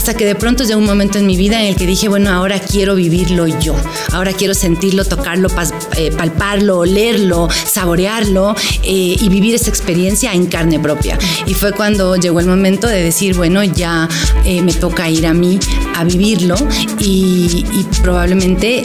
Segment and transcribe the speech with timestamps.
[0.00, 2.30] hasta que de pronto llegó un momento en mi vida en el que dije, bueno,
[2.30, 3.76] ahora quiero vivirlo yo,
[4.12, 5.48] ahora quiero sentirlo, tocarlo,
[5.94, 11.18] eh, palparlo, olerlo, saborearlo eh, y vivir esa experiencia en carne propia.
[11.44, 14.08] Y fue cuando llegó el momento de decir, bueno, ya
[14.46, 15.60] eh, me toca ir a mí
[15.94, 16.54] a vivirlo
[16.98, 17.66] y,
[18.02, 18.82] probablemente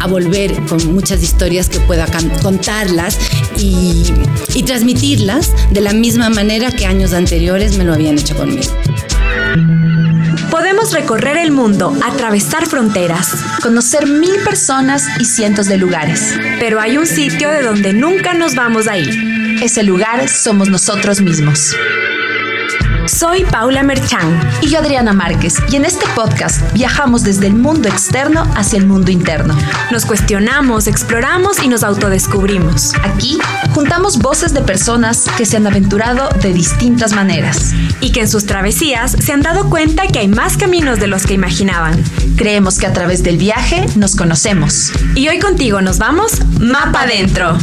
[0.00, 2.06] a volver con muchas historias que pueda
[2.42, 3.16] contarlas
[3.56, 4.02] y,
[4.54, 8.72] y transmitirlas de la misma manera que años anteriores me lo habían hecho conmigo.
[10.50, 16.36] Podemos recorrer el mundo, atravesar fronteras, conocer mil personas y cientos de lugares.
[16.58, 19.60] Pero hay un sitio de donde nunca nos vamos a ir.
[19.62, 21.76] Ese lugar somos nosotros mismos.
[23.10, 24.40] Soy Paula Merchan.
[24.62, 25.58] Y yo Adriana Márquez.
[25.70, 29.56] Y en este podcast viajamos desde el mundo externo hacia el mundo interno.
[29.90, 32.94] Nos cuestionamos, exploramos y nos autodescubrimos.
[33.02, 33.38] Aquí
[33.74, 37.72] juntamos voces de personas que se han aventurado de distintas maneras.
[38.00, 41.26] Y que en sus travesías se han dado cuenta que hay más caminos de los
[41.26, 42.02] que imaginaban.
[42.36, 44.92] Creemos que a través del viaje nos conocemos.
[45.16, 47.58] Y hoy contigo nos vamos Mapa Adentro.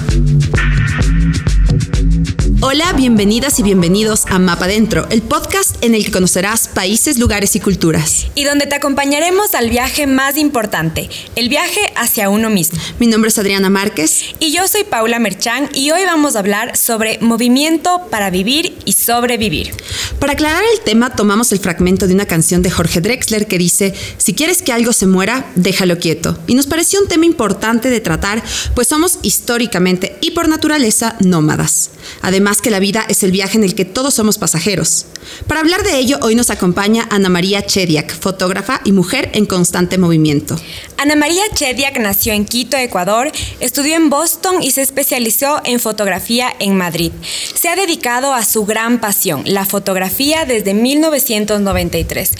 [2.60, 7.56] Hola, bienvenidas y bienvenidos a Mapa Dentro, el podcast en el que conocerás países, lugares
[7.56, 8.26] y culturas.
[8.34, 12.80] Y donde te acompañaremos al viaje más importante, el viaje hacia uno mismo.
[12.98, 14.24] Mi nombre es Adriana Márquez.
[14.40, 18.94] Y yo soy Paula Merchán y hoy vamos a hablar sobre movimiento para vivir y
[18.94, 19.76] sobrevivir.
[20.20, 23.94] Para aclarar el tema, tomamos el fragmento de una canción de Jorge Drexler que dice,
[24.18, 26.40] si quieres que algo se muera, déjalo quieto.
[26.48, 28.42] Y nos pareció un tema importante de tratar,
[28.74, 31.92] pues somos históricamente y por naturaleza nómadas.
[32.22, 35.06] Además, más que la vida es el viaje en el que todos somos pasajeros.
[35.48, 39.98] Para hablar de ello, hoy nos acompaña Ana María Chediak, fotógrafa y mujer en constante
[39.98, 40.56] movimiento.
[40.96, 46.48] Ana María Chediak nació en Quito, Ecuador, estudió en Boston y se especializó en fotografía
[46.60, 47.12] en Madrid.
[47.54, 52.32] Se ha dedicado a su gran pasión, la fotografía desde 1993,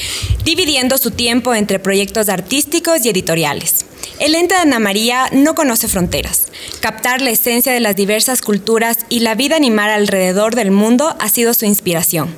[0.46, 3.84] dividiendo su tiempo entre proyectos artísticos y editoriales.
[4.20, 6.48] El ente de Ana María no conoce fronteras.
[6.80, 11.30] Captar la esencia de las diversas culturas y la vida animal alrededor del mundo ha
[11.30, 12.34] sido su inspiración.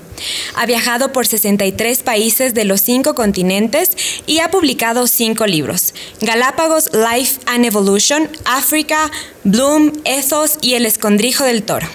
[0.56, 3.92] Ha viajado por 63 países de los cinco continentes
[4.28, 9.10] y ha publicado cinco libros: Galápagos Life and Evolution, África,
[9.46, 11.88] Bloom, Ethos y El Escondrijo del Toro.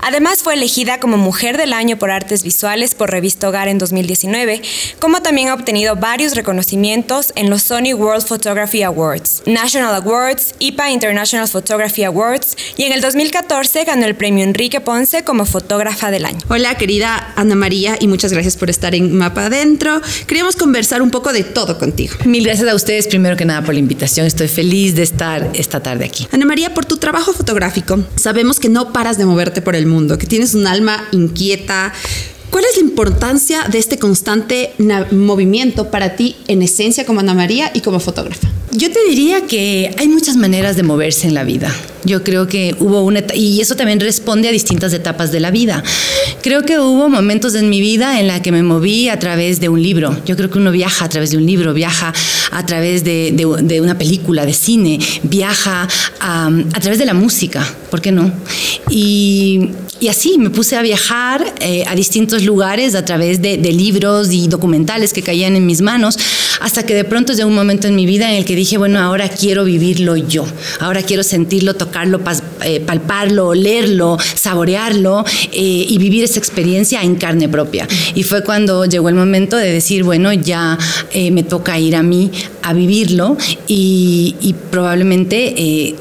[0.00, 4.62] Además fue elegida como Mujer del Año por Artes Visuales por Revista Hogar en 2019,
[4.98, 10.90] como también ha obtenido varios reconocimientos en los Sony World Photography Awards, National Awards, IPA
[10.90, 16.24] International Photography Awards y en el 2014 ganó el premio Enrique Ponce como Fotógrafa del
[16.24, 16.38] Año.
[16.48, 20.00] Hola querida Ana María y muchas gracias por estar en Mapa Adentro.
[20.26, 22.14] Queríamos conversar un poco de todo contigo.
[22.24, 24.26] Mil gracias a ustedes primero que nada por la invitación.
[24.26, 26.28] Estoy feliz de estar esta tarde aquí.
[26.32, 30.18] Ana María, por tu trabajo fotográfico, sabemos que no paras de moverte por el mundo,
[30.18, 31.92] que tienes un alma inquieta.
[32.50, 34.72] ¿Cuál es la importancia de este constante
[35.10, 38.48] movimiento para ti en esencia como Ana María y como fotógrafa?
[38.70, 41.74] Yo te diría que hay muchas maneras de moverse en la vida.
[42.04, 45.82] Yo creo que hubo una, y eso también responde a distintas etapas de la vida.
[46.42, 49.68] Creo que hubo momentos en mi vida en la que me moví a través de
[49.68, 50.16] un libro.
[50.26, 52.12] Yo creo que uno viaja a través de un libro, viaja
[52.50, 55.88] a través de, de, una película, de cine, viaja
[56.20, 58.32] a, a, través de la música, ¿por qué no?
[58.90, 59.70] Y,
[60.00, 64.48] y así me puse a viajar eh, a distintos lugares a través de, libros y
[64.48, 66.18] documentales que caían en mis manos,
[66.60, 68.98] hasta que de pronto llegó un momento en mi vida en el que dije, bueno,
[68.98, 70.44] ahora quiero vivirlo yo,
[70.80, 72.20] ahora quiero sentirlo, tocarlo,
[72.64, 77.86] eh, palparlo, olerlo, saborearlo eh, y vivir esa experiencia en carne propia.
[78.14, 80.78] Y fue cuando llegó el momento de decir, bueno, ya
[81.12, 82.30] eh, me toca ir a mí
[82.62, 85.94] a vivirlo y, probablemente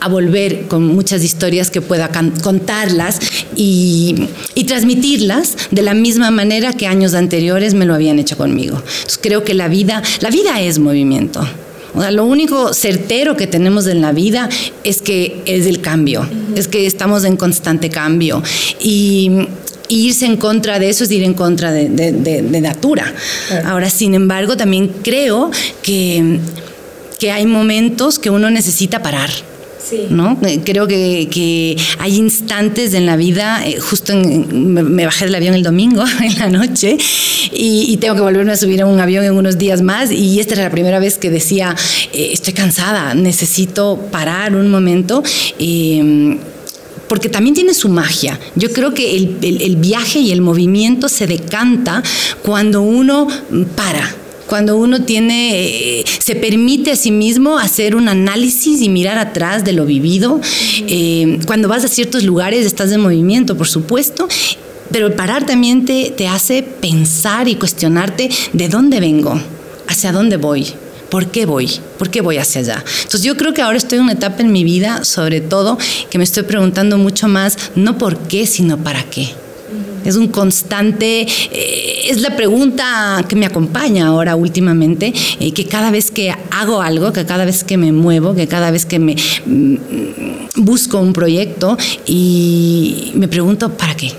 [0.00, 2.10] a volver con muchas historias que pueda
[2.42, 3.18] contarlas
[3.56, 8.76] y, y, transmitirlas de la misma manera que años anteriores me lo habían hecho conmigo.
[8.76, 11.46] Entonces creo que la vida, la vida es movimiento.
[11.94, 14.48] O sea, lo único certero que tenemos en la vida
[14.84, 18.42] es que es el cambio, es que estamos en constante cambio.
[18.80, 19.48] Y,
[19.88, 23.12] irse en contra de eso es ir en contra de, de, Natura.
[23.64, 25.50] Ahora, sin embargo, también creo
[25.82, 26.38] que,
[27.18, 29.30] que hay momentos que uno necesita parar
[30.10, 30.38] ¿no?
[30.46, 35.62] Eh, creo que, hay instantes en la vida, eh, justo me, bajé del avión el
[35.62, 36.96] domingo en la noche
[37.52, 40.54] y, tengo que volverme a subir a un avión en unos días más y esta
[40.54, 41.76] era la primera vez que decía,
[42.12, 45.22] eh, estoy cansada, necesito parar un momento.
[47.08, 48.38] porque también tiene su magia.
[48.54, 52.04] Yo creo que el viaje y el movimiento se decanta
[52.42, 53.26] cuando uno
[53.74, 54.08] para,
[54.50, 59.64] cuando uno tiene, eh, se permite a sí mismo hacer un análisis y mirar atrás
[59.64, 60.40] de lo vivido.
[60.88, 64.26] Eh, cuando vas a ciertos lugares estás en movimiento, por supuesto,
[64.90, 69.40] pero parar también te, te hace pensar y cuestionarte de dónde vengo,
[69.86, 70.66] hacia dónde voy.
[71.10, 71.70] ¿Por qué voy?
[71.96, 72.84] ¿Por qué voy hacia allá?
[73.02, 75.78] Entonces yo creo que ahora estoy en una etapa en mi vida, sobre todo,
[76.10, 79.28] que me estoy preguntando mucho más, no por qué, sino para qué.
[80.04, 85.90] Es un constante, eh, es la pregunta que me acompaña ahora últimamente, eh, que cada
[85.90, 89.16] vez que hago algo, que cada vez que me muevo, que cada vez que me
[89.46, 89.76] mm,
[90.56, 91.76] busco un proyecto
[92.06, 94.12] y me pregunto, ¿para qué?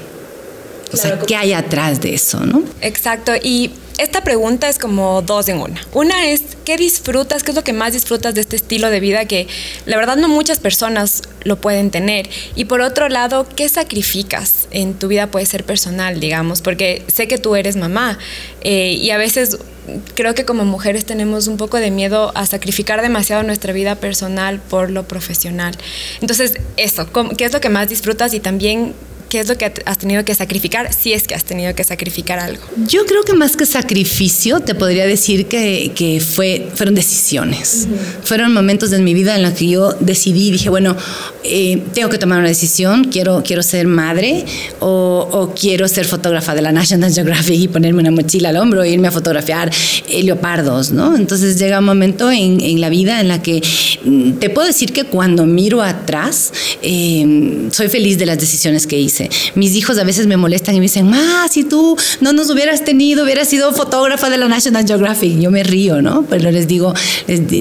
[0.93, 2.63] O sea, ¿qué hay atrás de eso, no?
[2.81, 3.33] Exacto.
[3.41, 5.79] Y esta pregunta es como dos en una.
[5.93, 7.43] Una es, ¿qué disfrutas?
[7.43, 9.47] ¿Qué es lo que más disfrutas de este estilo de vida que
[9.85, 12.29] la verdad no muchas personas lo pueden tener?
[12.55, 15.27] Y por otro lado, ¿qué sacrificas en tu vida?
[15.27, 18.17] Puede ser personal, digamos, porque sé que tú eres mamá
[18.61, 19.59] eh, y a veces
[20.15, 24.59] creo que como mujeres tenemos un poco de miedo a sacrificar demasiado nuestra vida personal
[24.59, 25.75] por lo profesional.
[26.21, 28.33] Entonces, eso, ¿qué es lo que más disfrutas?
[28.33, 28.93] Y también,
[29.31, 32.37] ¿Qué es lo que has tenido que sacrificar si es que has tenido que sacrificar
[32.37, 32.61] algo?
[32.85, 37.87] Yo creo que más que sacrificio, te podría decir que, que fue, fueron decisiones.
[38.25, 40.97] Fueron momentos en mi vida en los que yo decidí, dije, bueno,
[41.45, 44.43] eh, tengo que tomar una decisión, quiero, quiero ser madre
[44.81, 48.83] o, o, quiero ser fotógrafa de la National Geographic y ponerme una mochila al hombro
[48.83, 49.71] e irme a fotografiar
[50.09, 51.15] eh, leopardos, ¿no?
[51.15, 53.61] Entonces llega un momento en, en, la vida en la que
[54.03, 56.51] mm, te puedo decir que cuando miro atrás,
[56.81, 59.20] eh, soy feliz de las decisiones que hice
[59.55, 62.83] mis hijos a veces me molestan y me dicen, más si tú no nos hubieras
[62.83, 65.39] tenido, hubieras sido fotógrafa de la National Geographic.
[65.39, 66.25] Yo me río, ¿no?
[66.29, 66.93] Pero les digo,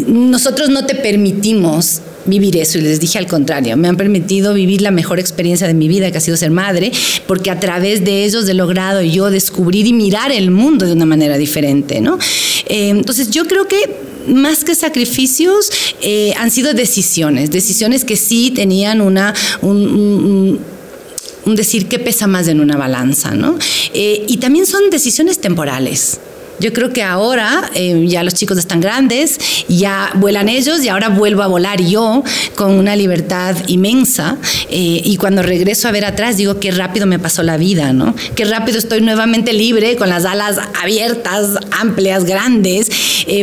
[0.07, 4.83] nosotros no te permitimos vivir eso y les dije al contrario, me han permitido vivir
[4.83, 6.93] la mejor experiencia de mi vida que ha sido ser madre,
[7.27, 11.07] porque a través de ellos he logrado yo descubrir y mirar el mundo de una
[11.07, 12.19] manera diferente, ¿no?
[12.67, 15.71] Eh, entonces yo creo que más que sacrificios
[16.03, 20.61] eh, han sido decisiones, decisiones que sí tenían una, un, un
[21.47, 23.59] un decir qué pesa más en una balanza, ¿no?
[23.93, 26.21] Eh, y también son decisiones temporales.
[26.59, 31.09] Yo creo que ahora eh, ya los chicos están grandes, ya vuelan ellos y ahora
[31.09, 32.23] vuelvo a volar yo
[32.55, 34.37] con una libertad inmensa.
[34.69, 38.15] Eh, y cuando regreso a ver atrás digo qué rápido me pasó la vida, ¿no?
[38.35, 42.91] Qué rápido estoy nuevamente libre con las alas abiertas, amplias, grandes,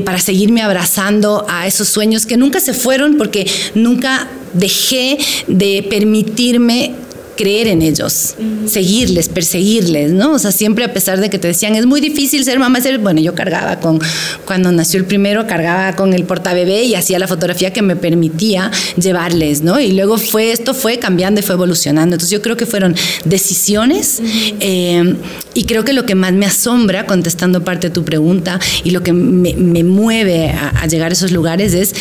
[0.05, 5.17] para seguirme abrazando a esos sueños que nunca se fueron porque nunca dejé
[5.47, 6.93] de permitirme
[7.37, 8.35] creer en ellos,
[8.65, 10.33] seguirles, perseguirles, ¿no?
[10.33, 12.99] O sea, siempre a pesar de que te decían, es muy difícil ser mamá, ser,
[12.99, 14.01] bueno, yo cargaba con,
[14.43, 18.71] cuando nació el primero, cargaba con el portabebé y hacía la fotografía que me permitía
[18.97, 19.79] llevarles, ¿no?
[19.79, 22.15] Y luego fue, esto fue cambiando y fue evolucionando.
[22.15, 24.19] Entonces yo creo que fueron decisiones
[24.59, 25.15] eh,
[25.53, 29.03] y creo que lo que más me asombra, contestando parte de tu pregunta, y lo
[29.03, 31.93] que me, mueve a, a llegar a esos lugares es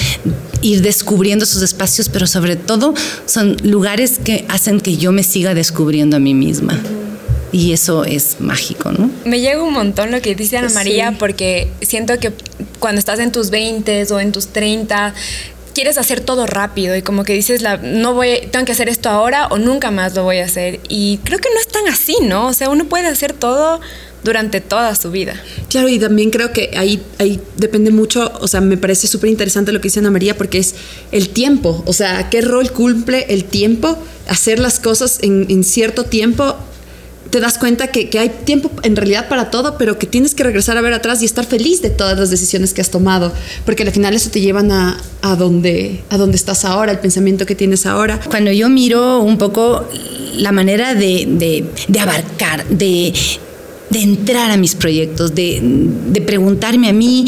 [0.62, 2.94] ir descubriendo esos espacios, pero sobre todo
[3.26, 6.80] son lugares que hacen que yo me siga descubriendo a mí misma.
[7.52, 9.10] Y eso es mágico, ¿no?
[9.24, 12.32] Me llega un montón lo que dice Ana María, porque siento que
[12.78, 15.14] cuando estás en tus 20 o en tus 30,
[15.76, 19.48] quieres hacer todo rápido y como que dices, no voy, tengo que hacer esto ahora
[19.48, 20.80] o nunca más lo voy a hacer.
[20.88, 22.46] Y creo que no es tan así, ¿no?
[22.46, 23.82] O sea, uno puede hacer todo
[24.24, 25.34] durante toda su vida.
[25.68, 29.70] Claro, y también creo que ahí, ahí depende mucho, o sea, me parece súper interesante
[29.70, 30.76] lo que dice Ana María porque es
[31.12, 36.56] el tiempo, o sea, qué rol cumple el tiempo, hacer las cosas en cierto tiempo
[37.36, 40.42] te das cuenta que, que, hay tiempo en realidad para todo, pero que tienes que
[40.42, 43.30] regresar a ver atrás y estar feliz de todas las decisiones que has tomado,
[43.66, 47.54] porque al final eso te llevan a, a, donde, a estás ahora, el pensamiento que
[47.54, 48.18] tienes ahora.
[48.30, 49.86] Cuando yo miro un poco
[50.38, 53.12] la manera de, de, de abarcar, de,
[53.90, 57.26] de entrar a mis proyectos, de, de preguntarme a mí,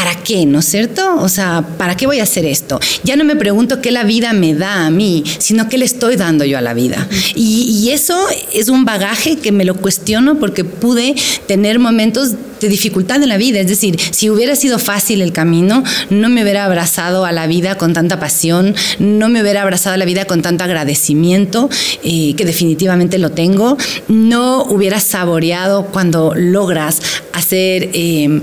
[0.00, 0.46] ¿para qué?
[0.46, 1.16] ¿No es cierto?
[1.16, 2.80] O sea, ¿para qué voy a hacer esto?
[3.04, 6.16] Ya no me pregunto qué la vida me da a mí, sino qué le estoy
[6.16, 7.06] dando yo a la vida.
[7.34, 8.16] Y, eso
[8.52, 11.16] es un bagaje que me lo cuestiono porque pude
[11.46, 13.58] tener momentos de dificultad en la vida.
[13.60, 17.76] Es decir, si hubiera sido fácil el camino, no me hubiera abrazado a la vida
[17.76, 21.68] con tanta pasión, no me hubiera abrazado a la vida con tanto agradecimiento,
[22.04, 23.76] eh, que definitivamente lo tengo,
[24.08, 27.02] no hubiera saboreado cuando logras
[27.34, 27.90] hacer...
[27.92, 28.40] Eh,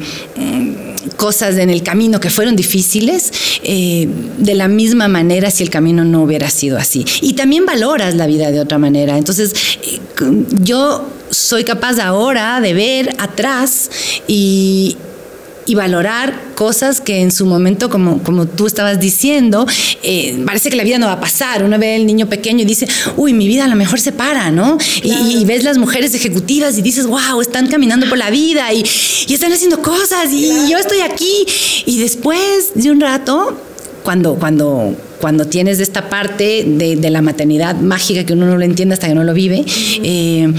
[1.16, 3.32] cosas en el camino que fueron difíciles,
[3.64, 7.06] eh, de la misma manera si el camino no hubiera sido así.
[7.22, 9.18] Y también valoras la vida de otra manera.
[9.18, 10.00] Entonces, eh,
[10.62, 13.90] yo soy capaz ahora de ver atrás
[14.28, 14.98] y,
[15.68, 19.68] y valorar cosas que en su momento, como, como tú estabas diciendo,
[20.02, 21.64] eh, parece que la vida no va a pasar.
[21.64, 24.50] Uno ve al niño pequeño y dice, uy, mi vida a lo mejor se para,
[24.50, 24.78] ¿no?
[24.78, 25.26] Claro.
[25.30, 28.84] Y, y, ves las mujeres ejecutivas y dices, wow, están caminando por la vida y,
[29.28, 30.70] y están haciendo cosas y claro.
[30.70, 31.46] yo estoy aquí.
[31.86, 33.58] Y después de un rato,
[34.04, 38.64] cuando, cuando, cuando tienes esta parte de, de, la maternidad mágica que uno no lo
[38.64, 39.66] entiende hasta que no lo vive,
[40.02, 40.54] eh,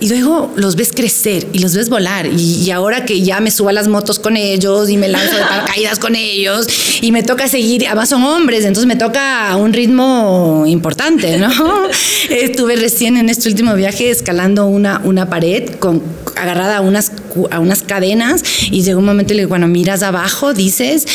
[0.00, 2.26] y luego los ves crecer y los ves volar.
[2.26, 5.42] Y, ahora que ya me subo a las motos con ellos y me lanzo de
[5.42, 6.66] paracaídas con ellos
[7.00, 11.50] y me toca seguir, además son hombres, entonces me toca un ritmo importante, ¿no?
[12.30, 16.02] Estuve recién en este último viaje escalando una, una pared con,
[16.36, 17.12] agarrada a unas,
[17.50, 21.06] a unas cadenas y llegó un momento en el que cuando miras abajo dices,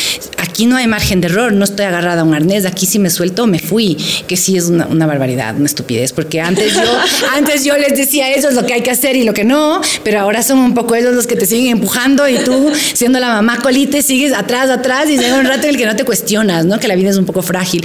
[0.54, 3.10] aquí no hay margen de error, no estoy agarrada a un arnés, aquí si me
[3.10, 3.96] suelto me fui,
[4.28, 6.98] que sí es una, una barbaridad, una estupidez, porque antes yo,
[7.34, 9.80] antes yo les decía eso es lo que hay que hacer y lo que no,
[10.04, 13.30] pero ahora son un poco ellos los que te siguen empujando y tú, siendo la
[13.30, 16.64] mamá colite, sigues atrás, atrás y llega un rato en el que no te cuestionas,
[16.66, 16.78] ¿no?
[16.78, 17.84] Que la vida es un poco frágil.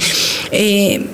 [0.52, 1.06] Eh,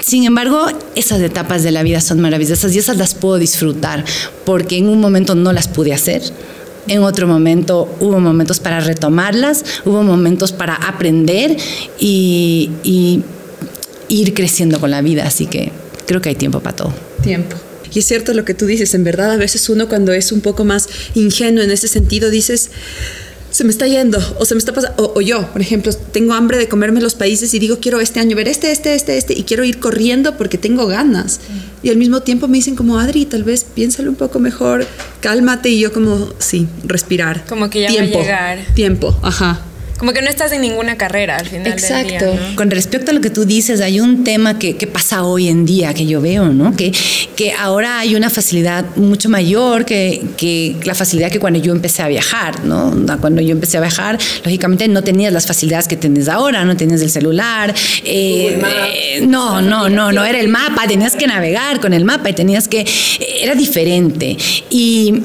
[0.00, 4.04] sin embargo, esas etapas de la vida son maravillosas y esas las puedo disfrutar
[4.44, 6.22] porque en un momento no las pude hacer.
[6.86, 11.56] En otro momento hubo momentos para retomarlas, hubo momentos para aprender
[11.98, 12.70] y,
[14.08, 15.24] ir creciendo con la vida.
[15.26, 15.72] Así que
[16.06, 16.94] creo que hay tiempo para todo.
[17.22, 17.56] Tiempo.
[17.92, 20.40] Y es cierto lo que tú dices, en verdad a veces uno cuando es un
[20.40, 22.70] poco más ingenuo en ese sentido dices,
[23.54, 26.58] se me está yendo o se me está pasando, o, yo, por ejemplo, tengo hambre
[26.58, 29.44] de comerme los países y digo, quiero este año ver este, este, este, este, y
[29.44, 31.38] quiero ir corriendo porque tengo ganas.
[31.80, 34.84] Y al mismo tiempo me dicen como, Adri, tal vez piénsalo un poco mejor,
[35.20, 37.44] cálmate, y yo como, sí, respirar.
[37.46, 38.74] Como que ya tiempo, va a llegar.
[38.74, 39.62] Tiempo, ajá.
[39.98, 42.24] Como que no estás en ninguna carrera al final Exacto.
[42.24, 42.56] del día.
[42.56, 45.64] Con respecto a lo que tú dices, hay un tema que, que, pasa hoy en
[45.64, 46.76] día que yo veo, ¿no?
[46.76, 46.92] Que,
[47.36, 52.02] que ahora hay una facilidad mucho mayor que, que la facilidad que cuando yo empecé
[52.02, 52.92] a viajar, ¿no?
[53.20, 57.00] Cuando yo empecé a viajar, lógicamente no tenías las facilidades que tienes ahora, no tenías
[57.00, 57.74] el celular.
[58.04, 58.60] Eh,
[58.94, 62.32] eh, no, no, no, no era el mapa, tenías que navegar con el mapa y
[62.32, 62.84] tenías que.
[63.40, 64.36] Era diferente.
[64.70, 65.22] Y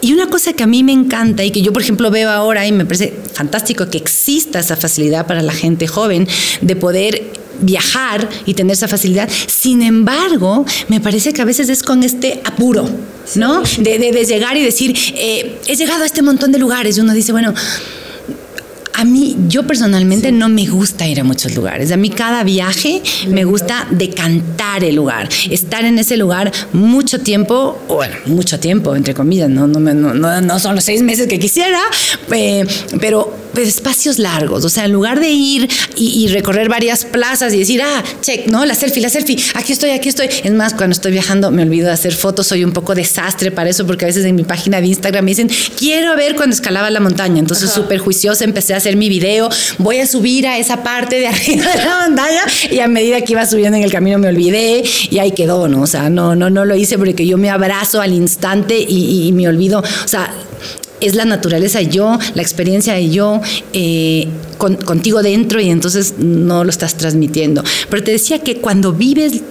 [0.00, 2.66] y una cosa que a mí me encanta y que yo, por ejemplo, veo ahora
[2.66, 6.28] y me parece fantástico que exista esa facilidad para la gente joven
[6.60, 9.28] de poder viajar y tener esa facilidad.
[9.46, 12.88] Sin embargo, me parece que a veces es con este apuro,
[13.34, 13.62] ¿no?
[13.78, 17.00] De, de, de llegar y decir, eh, he llegado a este montón de lugares y
[17.00, 17.52] uno dice, bueno,
[18.98, 20.34] a mí, yo personalmente sí.
[20.34, 21.92] no me gusta ir a muchos lugares.
[21.92, 27.78] A mí cada viaje me gusta decantar el lugar, estar en ese lugar mucho tiempo,
[27.86, 31.78] bueno, mucho tiempo, entre comillas, no, no, no, no son los seis meses que quisiera,
[32.32, 32.66] eh,
[33.00, 37.52] pero pues, espacios largos, o sea, en lugar de ir y, y, recorrer varias plazas
[37.52, 38.64] y decir, ah, check, ¿no?
[38.64, 40.28] La selfie, la selfie, aquí estoy, aquí estoy.
[40.44, 43.68] Es más, cuando estoy viajando me olvido de hacer fotos, soy un poco desastre para
[43.68, 46.88] eso, porque a veces en mi página de Instagram me dicen, quiero ver cuando escalaba
[46.88, 47.40] la montaña.
[47.40, 49.48] Entonces, súper juiciosa, empecé a hacer mi video,
[49.78, 53.32] voy a subir a esa parte de arriba de la montaña y a medida que
[53.32, 55.82] iba subiendo en el camino me olvidé y ahí quedó, ¿no?
[55.82, 59.32] O sea, no, no, no lo hice porque yo me abrazo al instante y, y
[59.32, 60.32] me olvido, o sea,
[61.00, 63.40] es la naturaleza yo, la experiencia yo
[63.72, 64.28] eh,
[64.58, 67.62] con, contigo dentro y entonces no lo estás transmitiendo.
[67.90, 69.42] Pero te decía que cuando vives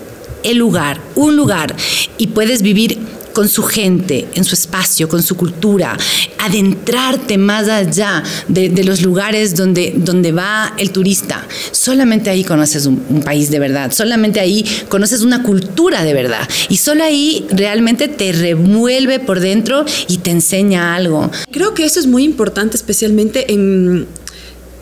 [0.44, 1.76] el lugar, un lugar,
[2.18, 2.98] y puedes vivir
[3.38, 5.96] con su gente, en su espacio, con su cultura,
[6.40, 11.48] adentrarte más allá de, los lugares donde, donde va el turista.
[11.72, 16.78] Solamente ahí conoces un, país de verdad, solamente ahí conoces una cultura de verdad y
[16.78, 21.30] solo ahí realmente te remueve por dentro y te enseña algo.
[21.52, 24.08] Creo que eso es muy importante, especialmente en,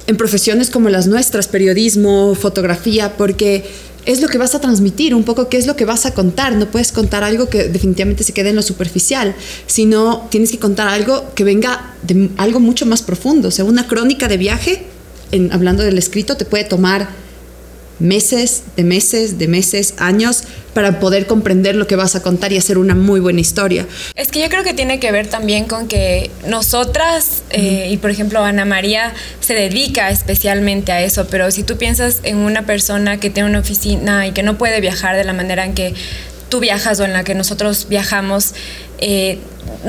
[0.08, 3.66] en profesiones como las nuestras, periodismo, fotografía, porque
[4.06, 6.56] es lo que vas a transmitir, un poco qué es lo que vas a contar.
[6.56, 9.36] No puedes contar algo que definitivamente se quede en lo superficial,
[9.68, 13.48] sino tienes que contar algo que venga de algo mucho más profundo.
[13.50, 14.86] O sea, una crónica de viaje,
[15.32, 17.25] en, hablando del escrito, te puede tomar
[18.00, 22.58] meses, de meses, de meses, años para poder comprender lo que vas a contar y
[22.58, 23.88] hacer una muy buena historia.
[24.16, 28.12] Es que yo creo que tiene que ver también con que nosotras, eh, y por
[28.12, 33.20] ejemplo Ana María se dedica especialmente a eso, pero si tú piensas en una persona
[33.20, 35.94] que tiene una oficina y que no puede viajar de la manera en que
[36.50, 38.54] tú viajas o en la que nosotros viajamos,
[38.98, 39.40] eh,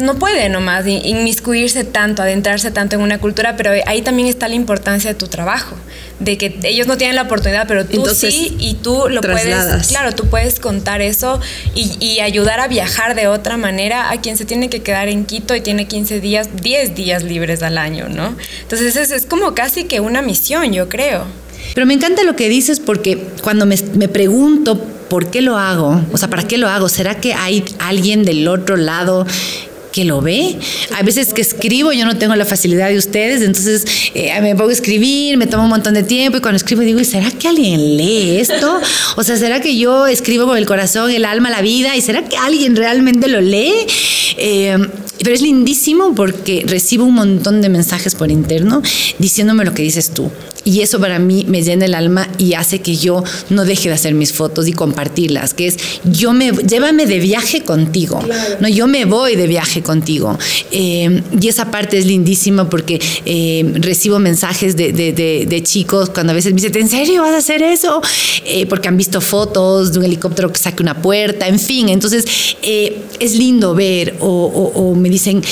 [0.01, 4.55] no puede nomás inmiscuirse tanto, adentrarse tanto en una cultura, pero ahí también está la
[4.55, 5.77] importancia de tu trabajo,
[6.19, 9.67] de que ellos no tienen la oportunidad, pero tú Entonces, sí y tú lo trasladas.
[9.67, 11.41] puedes, claro, tú puedes contar eso
[11.75, 15.25] y, y, ayudar a viajar de otra manera a quien se tiene que quedar en
[15.25, 18.35] Quito y tiene 15 días, 10 días libres al año, ¿no?
[18.63, 21.27] Entonces es, es como casi que una misión, yo creo.
[21.75, 26.01] Pero me encanta lo que dices porque cuando me, me pregunto por qué lo hago,
[26.13, 26.89] o sea, ¿para qué lo hago?
[26.89, 29.27] ¿Será que hay alguien del otro lado
[29.97, 30.59] que lo ve.
[30.95, 34.69] A veces que escribo yo no tengo la facilidad de ustedes, entonces eh, me pongo
[34.69, 37.97] a escribir, me toma un montón de tiempo y cuando escribo digo, ¿será que alguien
[37.97, 38.79] lee esto?
[39.17, 41.97] O sea, ¿será que yo escribo con el corazón, el alma, la vida?
[41.97, 43.73] ¿Y será que alguien realmente lo lee?
[44.37, 44.77] Eh,
[45.23, 48.83] pero es lindísimo porque recibo un montón de mensajes por interno
[49.19, 50.31] diciéndome lo que dices tú
[50.67, 53.95] y eso para mí me llena el alma y hace que yo no deje de
[53.95, 58.21] hacer mis fotos y compartirlas, que es yo me llévame de viaje contigo,
[58.59, 60.37] no yo me voy de viaje contigo.
[60.73, 66.35] Eh, y esa parte es lindísima porque eh, recibo mensajes de, de, chicos cuando a
[66.35, 68.03] veces me dicen ¿en serio vas a hacer eso?
[68.45, 72.25] Eh, porque han visto fotos de un helicóptero que saque una puerta, en fin, entonces
[72.61, 74.27] es lindo ver o,
[74.75, 75.43] o me dicen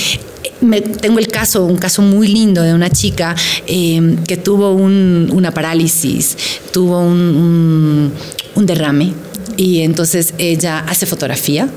[1.00, 3.34] tengo el caso, un caso muy lindo de una chica
[3.66, 6.36] eh, que tuvo una parálisis,
[6.72, 8.12] tuvo un,
[8.56, 9.12] derrame
[9.56, 11.68] y entonces ella hace fotografía,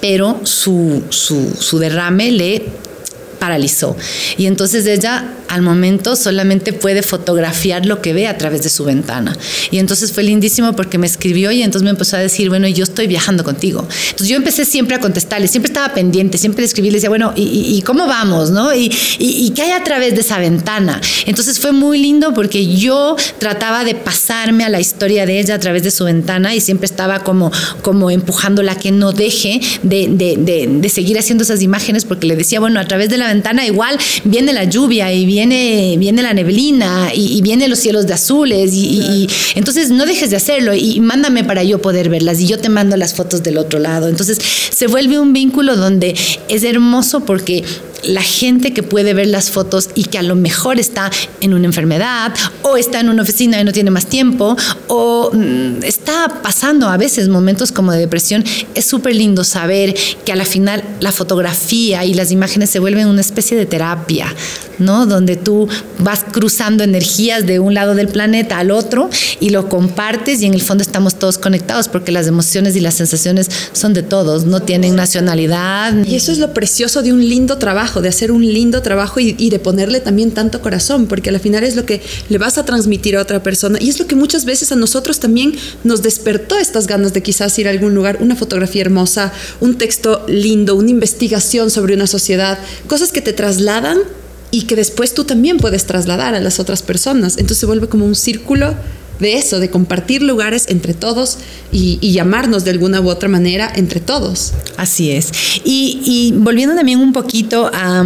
[0.00, 2.62] pero su, su derrame le
[3.42, 3.96] paralizó.
[4.38, 8.84] Y entonces ella al momento solamente puede fotografiar lo que ve a través de su
[8.84, 9.36] ventana.
[9.70, 12.84] Y entonces fue lindísimo porque me escribió y entonces me empezó a decir, bueno, yo
[12.84, 13.86] estoy viajando contigo.
[14.04, 17.34] Entonces yo empecé siempre a contestarle, siempre estaba pendiente, siempre le escribí, le decía, bueno,
[17.36, 18.50] ¿y, cómo vamos?
[18.50, 18.74] ¿no?
[18.74, 20.98] ¿Y, y, qué hay a través de esa ventana?
[21.26, 25.58] Entonces fue muy lindo porque yo trataba de pasarme a la historia de ella a
[25.58, 30.66] través de su ventana y siempre estaba como, como empujándola que no deje de, de,
[30.80, 33.98] de seguir haciendo esas imágenes porque le decía, bueno, a través de la ventana igual
[34.24, 38.14] viene la lluvia y viene viene, viene la neblina y, y vienen los cielos de
[38.14, 42.58] azules y, entonces no dejes de hacerlo y mándame para yo poder verlas y yo
[42.58, 44.08] te mando las fotos del otro lado.
[44.08, 44.38] Entonces
[44.70, 46.14] se vuelve un vínculo donde
[46.48, 47.64] es hermoso porque
[48.04, 51.66] la gente que puede ver las fotos y que a lo mejor está en una
[51.66, 54.56] enfermedad o está en una oficina y no tiene más tiempo
[54.88, 60.32] o mm, está pasando a veces momentos como de depresión, es súper lindo saber que
[60.32, 64.26] a la final la fotografía y las imágenes se vuelven una especie de terapia,
[64.78, 65.06] ¿no?
[65.06, 69.08] Donde tú vas cruzando energías de un lado del planeta al otro
[69.40, 72.94] y lo compartes y en el fondo estamos todos conectados porque las emociones y las
[72.94, 76.04] sensaciones son de todos, no tienen nacionalidad.
[76.04, 79.50] Y eso es lo precioso de un lindo trabajo de hacer un lindo trabajo y,
[79.50, 83.16] de ponerle también tanto corazón, porque al final es lo que le vas a transmitir
[83.16, 85.54] a otra persona y es lo que muchas veces a nosotros también
[85.84, 90.24] nos despertó estas ganas de quizás ir a algún lugar, una fotografía hermosa, un texto
[90.28, 93.98] lindo, una investigación sobre una sociedad, cosas que te trasladan
[94.50, 97.34] y que después tú también puedes trasladar a las otras personas.
[97.38, 98.74] Entonces se vuelve como un círculo
[99.22, 101.38] de eso, de compartir lugares entre todos
[101.70, 104.52] y, llamarnos de alguna u otra manera entre todos.
[104.76, 105.30] Así es.
[105.64, 108.04] Y, volviendo también un poquito a,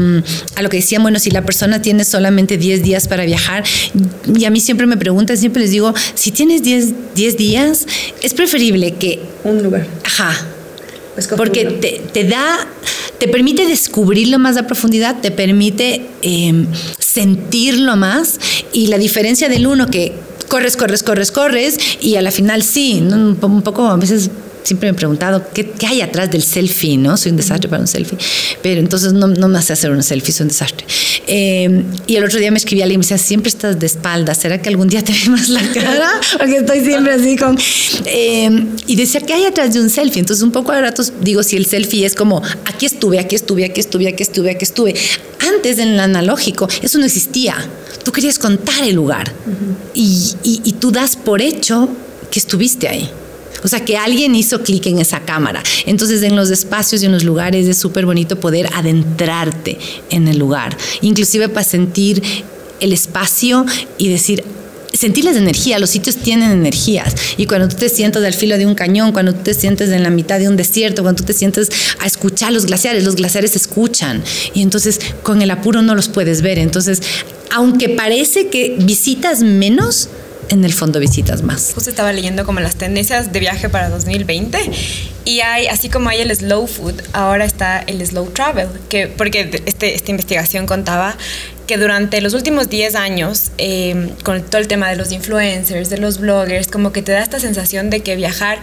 [0.62, 3.64] lo que decían, bueno, si la persona tiene solamente 10 días para viajar,
[4.32, 7.86] y a mí siempre me preguntan, siempre les digo, si tienes 10, 10 días,
[8.22, 9.20] es preferible que...
[9.42, 9.86] Un lugar.
[10.04, 10.46] Ajá.
[11.36, 12.68] Porque te, te, da,
[13.18, 16.66] te permite descubrirlo más a profundidad, te permite eh,
[16.98, 18.38] sentirlo más
[18.72, 20.12] y la diferencia del uno que
[20.48, 24.30] corres, corres, corres, corres y a la final sí, un poco a veces
[24.66, 27.16] siempre me he preguntado ¿qué, hay atrás del selfie, ¿no?
[27.16, 28.18] Soy un desastre para un selfie,
[28.62, 30.86] pero entonces no, no me hace hacer un selfie, soy un desastre.
[31.28, 34.34] Eh, y el otro día me escribía alguien y me decía, siempre estás de espalda,
[34.34, 36.10] ¿será que algún día te ve más la cara?
[36.38, 37.56] Porque estoy siempre así con...
[38.06, 40.20] Eh, y decía, ¿qué hay atrás de un selfie?
[40.20, 43.64] Entonces un poco a ratos digo, si el selfie es como, aquí estuve, aquí estuve,
[43.64, 44.94] aquí estuve, aquí estuve, aquí estuve.
[45.54, 47.54] Antes en el analógico eso no existía.
[48.06, 49.34] Tú querías contar el lugar
[49.92, 51.88] y, y tú das por hecho
[52.30, 53.10] que estuviste ahí.
[53.64, 55.60] O sea, que alguien hizo clic en esa cámara.
[55.86, 59.76] Entonces, en los espacios y en los lugares es súper bonito poder adentrarte
[60.10, 62.22] en el lugar, inclusive para sentir
[62.78, 63.66] el espacio
[63.98, 64.44] y decir,
[64.96, 67.14] sentir las energías, los sitios tienen energías.
[67.36, 70.02] Y cuando tú te sientas al filo de un cañón, cuando tú te sientes en
[70.02, 71.68] la mitad de un desierto, cuando tú te sientes
[72.00, 74.22] a escuchar los glaciares, los glaciares se escuchan.
[74.54, 76.58] Y entonces con el apuro no los puedes ver.
[76.58, 77.02] Entonces,
[77.50, 80.08] aunque parece que visitas menos,
[80.48, 81.72] en el fondo visitas más.
[81.74, 84.58] Justo estaba leyendo como las tendencias de viaje para 2020
[85.24, 89.62] y hay, así como hay el slow food, ahora está el slow travel, que, porque
[89.66, 91.16] este, esta investigación contaba
[91.66, 95.98] que durante los últimos 10 años, em, con todo el tema de los influencers, de
[95.98, 98.58] los bloggers, como que te da esta sensación de que viajar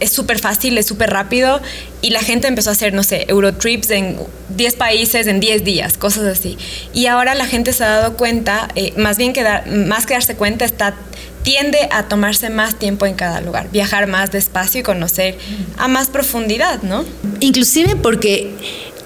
[0.00, 1.60] es súper fácil, es súper rápido
[2.02, 4.18] y la gente empezó a hacer, no sé, Eurotrips en
[4.56, 6.58] 10 países en 10 días, cosas así.
[6.92, 10.36] Y ahora la gente se ha dado cuenta, eh, más bien que más que darse
[10.36, 10.94] cuenta, está
[11.42, 15.36] tiende a tomarse más tiempo en cada lugar, viajar más despacio y conocer
[15.76, 17.04] a más profundidad, ¿no?
[17.40, 18.50] Inclusive porque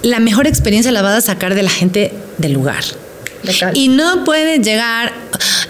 [0.02, 2.84] la mejor experiencia la vas a sacar de la gente del lugar.
[3.74, 5.12] Y no puede llegar,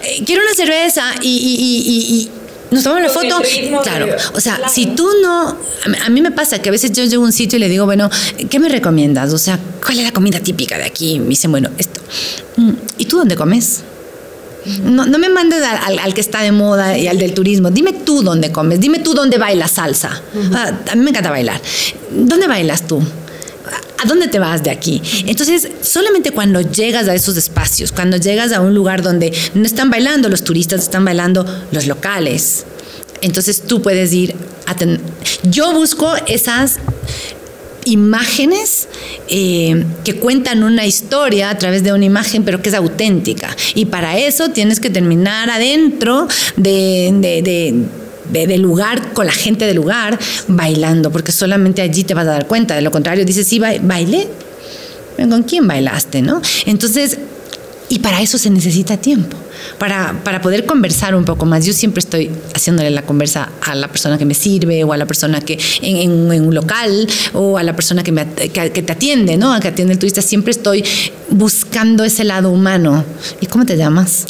[0.03, 2.29] eh, quiero una cerveza y
[2.71, 3.41] nos tomamos la foto.
[3.83, 5.57] Claro, o sea, si tú no,
[6.05, 7.85] a mí me pasa que a veces yo llego a un sitio y le digo,
[7.85, 8.09] bueno,
[8.49, 9.33] ¿qué me recomiendas?
[9.33, 11.19] O sea, ¿cuál es la comida típica de aquí?
[11.19, 11.99] Me dicen, bueno, esto.
[12.57, 13.83] Mm, ¿Y tú dónde comes?
[14.83, 17.71] No, no, me mandes al, que está de moda y al del turismo.
[17.71, 18.79] Dime tú dónde comes.
[18.79, 20.21] Dime tú dónde bailas salsa.
[20.53, 21.59] Ah, a mí me encanta bailar.
[22.11, 23.01] ¿Dónde bailas tú?
[23.75, 25.01] ¿A dónde te vas de aquí?
[25.25, 29.89] Entonces, solamente cuando llegas a esos espacios, cuando llegas a un lugar donde no están
[29.89, 32.65] bailando los turistas, están bailando los locales.
[33.21, 34.35] Entonces tú puedes ir.
[35.43, 36.77] Yo busco esas
[37.85, 38.87] imágenes
[39.27, 43.55] eh, que cuentan una historia a través de una imagen, pero que es auténtica.
[43.75, 47.85] Y para eso tienes que terminar adentro de,
[48.29, 52.47] del lugar, con la gente del lugar, bailando, porque solamente allí te vas a dar
[52.47, 52.75] cuenta.
[52.75, 54.27] De lo contrario, dices, sí, bailé.
[55.17, 56.21] ¿Con quién bailaste?
[56.21, 56.41] ¿no?
[56.65, 57.17] Entonces,
[57.89, 59.35] y para eso se necesita tiempo
[59.77, 61.65] para, para poder conversar un poco más.
[61.65, 65.05] Yo siempre estoy haciéndole la conversa a la persona que me sirve o a la
[65.05, 69.53] persona que en, un local o a la persona que, me, que, te atiende, ¿no?
[69.53, 70.21] A que atiende el turista.
[70.21, 70.83] Siempre estoy
[71.29, 73.05] buscando ese lado humano.
[73.41, 74.25] ¿Y cómo te llamas?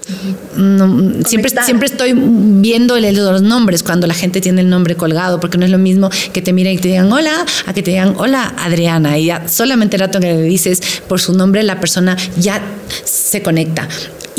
[1.26, 5.66] siempre, siempre estoy viendo los nombres cuando la gente tiene el nombre colgado, porque no
[5.66, 8.54] es lo mismo que te miren y te digan hola, a que te digan hola
[8.58, 9.18] Adriana.
[9.18, 12.62] Y ya solamente el rato que le dices por su nombre, la persona ya
[13.04, 13.88] se conecta.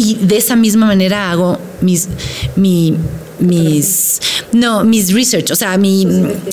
[0.00, 2.08] Y de esa misma manera hago mis,
[2.56, 2.94] mi,
[3.38, 4.18] mis,
[4.50, 6.06] no, mis research, o sea, mi,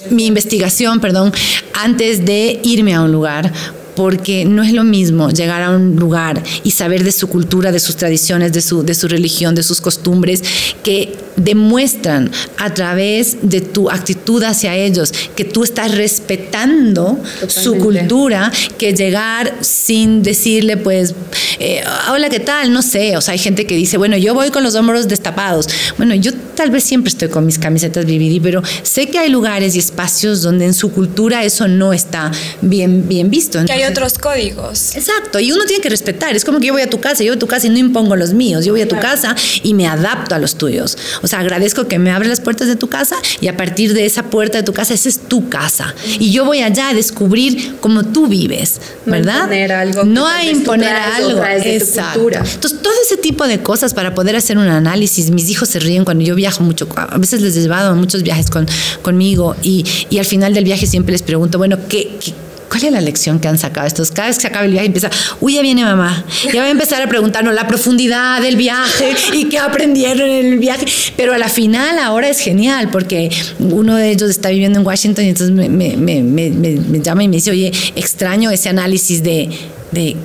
[0.10, 1.31] mi investigación, perdón,
[1.73, 3.53] antes de irme a un lugar,
[3.95, 7.79] porque no es lo mismo llegar a un lugar y saber de su cultura, de
[7.79, 10.43] sus tradiciones, de su, de su religión, de sus costumbres,
[10.83, 18.52] que demuestran a través de tu actitud hacia ellos que tú estás respetando su cultura,
[18.78, 21.13] que llegar sin decirle, pues,
[21.60, 22.73] eh, hola, ¿qué tal?
[22.73, 25.67] No sé, o sea, hay gente que dice, bueno, yo voy con los hombros destapados.
[25.97, 29.76] Bueno, yo tal vez siempre estoy con mis camisetas BBD, pero sé que hay lugares
[29.76, 33.63] y espacios donde en su cultura eso no está bien, bien visto.
[33.65, 34.95] que hay otros códigos.
[34.95, 36.36] Exacto, y uno tiene que respetar.
[36.36, 37.78] Es como que yo voy a tu casa, yo voy a tu casa y no
[37.78, 38.65] impongo los míos.
[38.65, 40.97] Yo voy a tu casa y me adapto a los tuyos.
[41.21, 44.06] O sea, agradezco que me abres las puertas de tu casa y a partir de
[44.06, 45.94] esa puerta de tu casa, esa es tu casa.
[46.20, 49.36] Y yo voy allá a descubrir cómo tú vives, ¿verdad?
[49.36, 50.04] No imponer algo.
[50.04, 51.44] No a imponer algo.
[51.46, 52.30] Exacto.
[52.30, 55.32] Entonces, todo ese tipo de cosas para poder hacer un análisis.
[55.32, 56.88] Mis hijos se ríen cuando yo viajo mucho.
[56.96, 58.68] A veces les he llevado a muchos viajes con,
[59.02, 62.34] conmigo y, y, al final del viaje siempre les pregunto, bueno, ¿qué, qué
[62.69, 64.12] ¿Cuál es la lección que han sacado estos?
[64.12, 66.25] Cada vez que se acaba el viaje empieza, uy, ya viene mamá.
[66.53, 70.60] Ya va a empezar a preguntarnos la profundidad del viaje y qué aprendieron en el
[70.60, 70.86] viaje.
[71.15, 75.25] Pero a la final ahora es genial porque uno de ellos está viviendo en Washington
[75.25, 79.49] y entonces me, me llama y me dice, oye, extraño ese análisis de,
[79.91, 80.15] de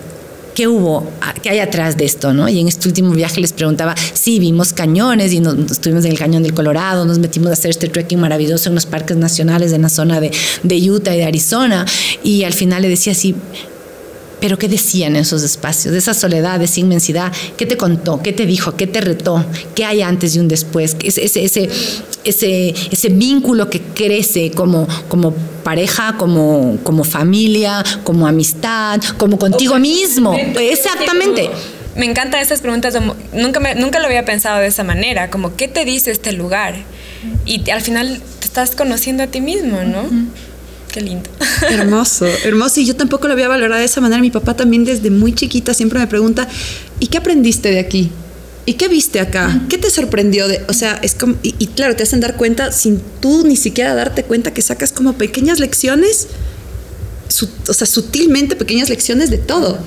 [0.55, 1.11] ¿qué hubo?
[1.43, 2.33] ¿Qué hay atrás de esto?
[2.33, 2.49] ¿no?
[2.49, 6.19] Y en este último viaje les preguntaba, sí, vimos cañones y nos, estuvimos en el
[6.19, 9.83] cañón del Colorado, nos metimos a hacer este trekking maravilloso en los parques nacionales en
[9.83, 10.31] la zona de,
[10.62, 11.87] de Utah y de Arizona.
[12.23, 13.35] Y al final le decía así,
[14.42, 15.92] pero ¿qué decían en esos espacios?
[15.92, 18.20] De esa soledad, de esa inmensidad, ¿qué te contó?
[18.22, 18.76] ¿Qué te dijo?
[18.76, 19.46] ¿Qué te retó?
[19.76, 20.96] ¿Qué hay antes y un después?
[21.05, 21.68] Ese, ese, ese,
[22.24, 29.78] ese, ese vínculo que crece como, como pareja, como, como familia, como amistad, como contigo
[29.78, 30.37] mismo.
[30.59, 31.48] Exactamente.
[31.94, 32.98] Me encantan estas preguntas,
[33.33, 36.74] nunca, me, nunca lo había pensado de esa manera, como ¿qué te dice este lugar?
[37.46, 40.02] Y al final te estás conociendo a ti mismo, ¿no?
[40.92, 41.31] Qué lindo.
[41.70, 42.81] Hermoso, hermoso.
[42.81, 44.20] Y yo tampoco lo había valorado de esa manera.
[44.20, 46.46] Mi papá también desde muy chiquita siempre me pregunta,
[47.00, 48.11] ¿y qué aprendiste de aquí?
[48.66, 49.62] ¿Y qué viste acá?
[49.68, 50.46] ¿Qué te sorprendió?
[50.46, 53.94] De, o sea, es como, y, claro, te hacen dar cuenta sin tú ni siquiera
[53.94, 56.28] darte cuenta que sacas como pequeñas lecciones,
[57.68, 59.78] o sea, sutilmente pequeñas lecciones de todo.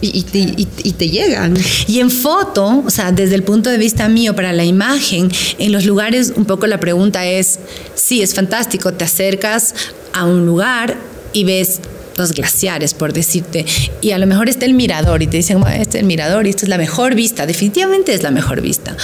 [0.00, 1.56] Y, y, te llegan.
[1.88, 5.72] Y en foto, o sea, desde el punto de vista mío, para la imagen, en
[5.72, 7.58] los lugares, un poco la pregunta es,
[7.96, 9.74] sí, es fantástico, te acercas
[10.12, 10.96] a un lugar
[11.32, 11.80] y ves
[12.16, 13.64] los glaciares, por decirte,
[14.00, 16.50] y a lo mejor está el mirador y te dicen, este es el mirador y
[16.50, 18.96] esta es la mejor vista, definitivamente es la mejor vista.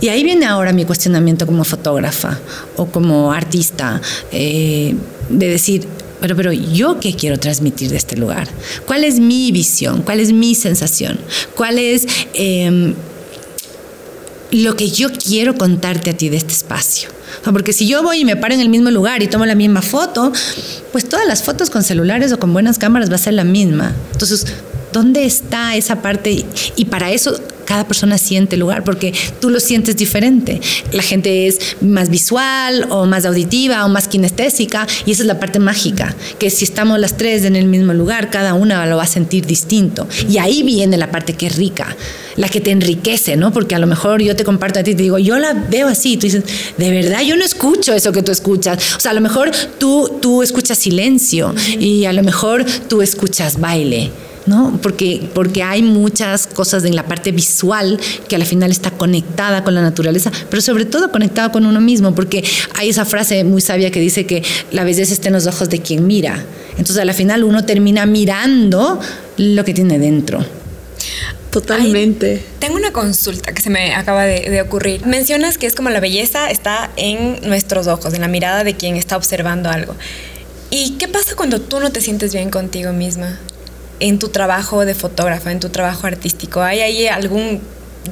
[0.00, 2.40] Y ahí viene ahora mi cuestionamiento como fotógrafa
[2.76, 4.00] o como artista,
[4.32, 4.94] eh,
[5.28, 5.86] de decir,
[6.20, 8.48] pero, pero yo qué quiero transmitir de este lugar?
[8.86, 10.00] ¿Cuál es mi visión?
[10.00, 11.18] ¿Cuál es mi sensación?
[11.54, 12.06] ¿Cuál es...
[12.34, 12.94] Em,
[14.52, 17.08] lo que yo quiero contarte a ti de este espacio.
[17.52, 19.82] Porque si yo voy y me paro en el mismo lugar y tomo la misma
[19.82, 20.32] foto,
[20.92, 23.94] pues todas las fotos con celulares o con buenas cámaras va a ser la misma.
[24.12, 24.46] Entonces,
[24.96, 26.46] ¿dónde está esa parte?
[26.74, 30.58] Y para eso cada persona siente el lugar, porque tú lo sientes diferente.
[30.92, 35.38] La gente es más visual o más auditiva o más kinestésica, y esa es la
[35.38, 39.02] parte mágica, que si estamos las tres en el mismo lugar, cada una lo va
[39.02, 40.08] a sentir distinto.
[40.30, 41.94] Y ahí viene la parte que es rica,
[42.36, 43.52] la que te enriquece, ¿no?
[43.52, 46.14] Porque a lo mejor yo te comparto a ti te digo, yo la veo así,
[46.14, 46.44] y tú dices,
[46.78, 48.78] de verdad, yo no escucho eso que tú escuchas.
[48.96, 53.60] O sea, a lo mejor tú, tú escuchas silencio y a lo mejor tú escuchas
[53.60, 54.10] baile.
[54.46, 54.78] ¿No?
[54.82, 59.74] Porque, porque hay muchas cosas en la parte visual que al final está conectada con
[59.74, 63.90] la naturaleza, pero sobre todo conectada con uno mismo, porque hay esa frase muy sabia
[63.90, 66.44] que dice que la belleza está en los ojos de quien mira.
[66.72, 69.00] Entonces, a la final uno termina mirando
[69.36, 70.44] lo que tiene dentro.
[71.50, 72.44] Totalmente.
[72.58, 75.06] tengo una consulta que se me acaba de, ocurrir.
[75.06, 78.96] Mencionas que es como la belleza está en nuestros ojos, en la mirada de quien
[78.96, 79.94] está observando algo.
[80.70, 83.38] ¿Y qué pasa cuando tú no te sientes bien contigo misma?
[83.98, 87.60] En tu trabajo de fotógrafa, en tu trabajo artístico, ¿hay ahí algún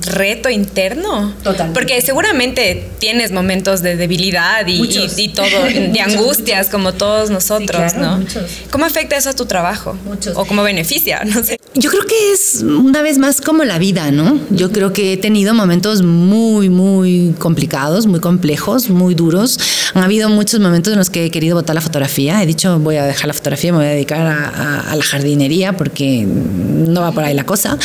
[0.02, 1.32] reto interno.
[1.42, 1.78] Totalmente.
[1.78, 4.80] Porque seguramente tienes momentos de debilidad y,
[5.16, 8.24] y, todo, de angustias como todos nosotros, ¿no?
[8.70, 9.96] ¿Cómo afecta eso a tu trabajo?
[10.04, 10.36] Muchos.
[10.36, 11.58] O cómo beneficia, no sé.
[11.76, 14.38] Yo creo que es una vez más como la vida, ¿no?
[14.50, 19.58] Yo creo que he tenido momentos muy, muy complicados, muy complejos, muy duros.
[19.94, 22.42] Han habido muchos momentos en los que he querido botar la fotografía.
[22.42, 26.24] He dicho, voy a dejar la fotografía, me voy a dedicar a, la jardinería porque
[26.26, 27.78] no va por ahí la cosa.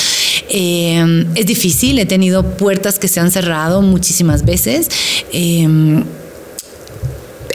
[0.49, 4.89] Eh, es difícil, he tenido puertas que se han cerrado muchísimas veces.
[5.31, 5.67] Eh,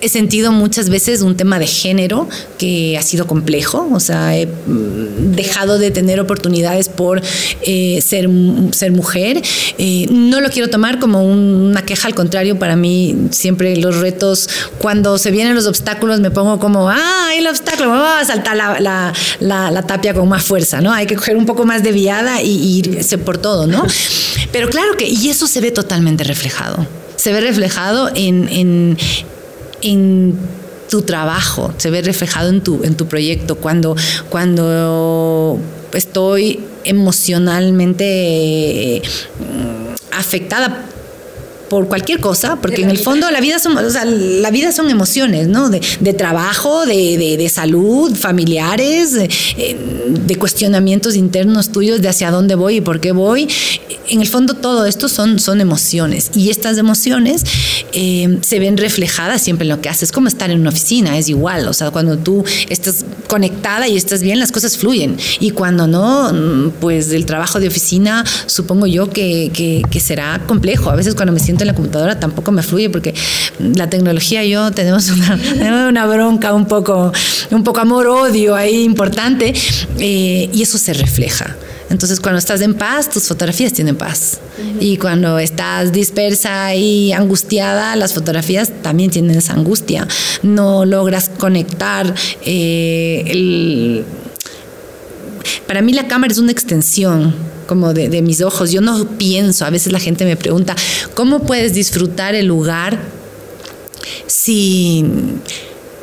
[0.05, 4.47] he sentido muchas veces un tema de género que ha sido complejo, o sea, he
[4.47, 7.23] mm, dejado de tener oportunidades por
[7.62, 8.29] eh, ser,
[8.73, 9.40] ser mujer.
[9.79, 14.49] Eh, no lo quiero tomar como una queja, al contrario, para mí siempre los retos,
[14.79, 18.81] cuando se vienen los obstáculos, me pongo como, ah, el obstáculo, vamos a saltar la,
[18.81, 20.93] la, la, tapia con más fuerza, ¿no?
[20.93, 23.87] Hay que coger un poco más de viada y irse por todo, ¿no?
[24.53, 26.87] Pero claro que, y eso se ve totalmente reflejado
[27.17, 28.99] se ve reflejado en, en,
[29.85, 30.38] en
[30.90, 33.57] tu trabajo, se ve reflejado en tu, en tu proyecto.
[33.57, 33.97] Cuando,
[34.29, 35.59] cuando
[35.92, 39.03] estoy emocionalmente
[39.38, 40.87] mm, afectada
[41.74, 45.70] por cualquier cosa, porque en el fondo la vida son, la vida son emociones, ¿no?
[45.70, 49.76] De, trabajo, de, salud, familiares, eh,
[50.08, 53.48] de, cuestionamientos internos tuyos de hacia dónde voy y por qué voy.
[54.08, 57.42] En el fondo todo esto son, son emociones y estas emociones
[57.92, 61.28] eh, se ven reflejadas siempre en lo que haces, como estar en una oficina, es
[61.28, 65.88] igual, o sea, cuando tú estás conectada y estás bien, las cosas fluyen y cuando
[65.88, 70.90] no, pues el trabajo de oficina supongo yo que, que, que será complejo.
[70.90, 73.14] A veces cuando me siento la computadora tampoco me fluye porque
[73.59, 77.12] la tecnología y yo tenemos una, una bronca un poco,
[77.50, 79.55] un poco amor-odio ahí importante
[79.98, 81.57] eh, y eso se refleja.
[81.90, 84.40] Entonces, cuando estás en paz, tus fotografías tienen paz.
[84.81, 90.09] Y cuando estás dispersa y angustiada, las fotografías también tienen esa angustia.
[90.42, 92.12] No logras conectar
[92.44, 94.03] eh,
[95.66, 97.35] Para mí la cámara es una extensión
[97.66, 98.70] como de, mis ojos.
[98.70, 100.77] Yo no pienso, a veces la gente me pregunta,
[101.14, 102.98] ¿cómo puedes disfrutar el lugar
[104.27, 105.05] si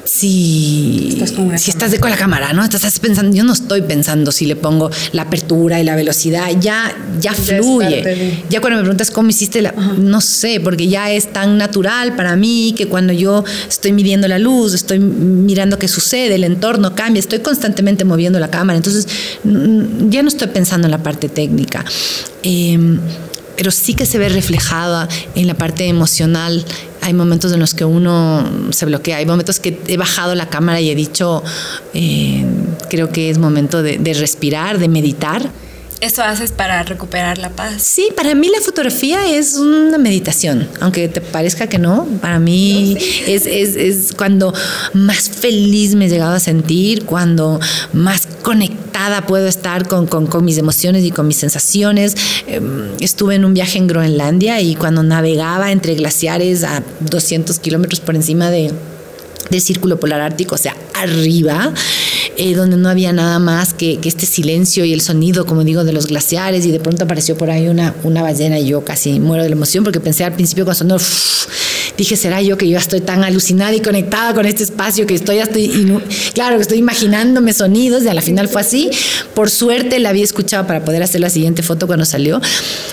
[0.03, 2.63] si estás, con, si estás de con la cámara, ¿no?
[2.63, 6.95] Estás pensando, yo no estoy pensando si le pongo la apertura y la velocidad, ya,
[7.19, 8.43] ya, fluye.
[8.49, 12.35] Ya cuando me preguntas cómo hiciste la, no sé, porque ya es tan natural para
[12.35, 17.19] mí que cuando yo estoy midiendo la luz, estoy mirando qué sucede, el entorno cambia,
[17.19, 19.07] estoy constantemente moviendo la cámara, entonces
[19.43, 21.85] ya no estoy pensando en la parte técnica.
[22.43, 22.99] Em,
[23.55, 26.65] pero sí que se ve reflejada en la parte emocional
[27.01, 30.79] hay momentos en los que uno se bloquea, hay momentos que he bajado la cámara
[30.79, 31.43] y he dicho,
[31.93, 32.45] eh,
[32.89, 35.49] creo que es momento de, de respirar, de meditar
[36.01, 37.83] ¿Eso haces para recuperar la paz?
[37.83, 42.97] Sí, para mí la fotografía es una meditación, aunque te parezca que no, para mí
[43.27, 44.51] es, es, es, cuando
[44.93, 47.59] más feliz me he llegado a sentir, cuando
[47.93, 52.15] más conectada puedo estar con, con, con mis emociones y con mis sensaciones.
[52.47, 57.99] Em, estuve en un viaje en Groenlandia y cuando navegaba entre glaciares a 200 kilómetros
[57.99, 58.73] por encima de
[59.51, 61.73] del círculo polar ártico, o sea, arriba,
[62.37, 65.93] eh, donde no había nada más que, este silencio y el sonido, como digo, de
[65.93, 69.43] los glaciares, y de pronto apareció por ahí una, una ballena y yo casi muero
[69.43, 70.97] de la emoción porque pensé al principio cuando sonó,
[71.97, 75.37] dije, ¿será yo que yo estoy tan alucinada y conectada con este espacio que estoy,
[75.37, 76.01] estoy
[76.33, 78.89] claro, que estoy imaginándome sonidos y a la final fue así.
[79.33, 82.41] Por suerte la había escuchado para poder hacer la siguiente foto cuando salió,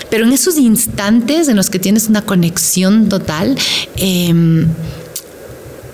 [0.09, 3.57] pero en esos instantes en los que tienes una conexión total,
[3.97, 4.33] eh,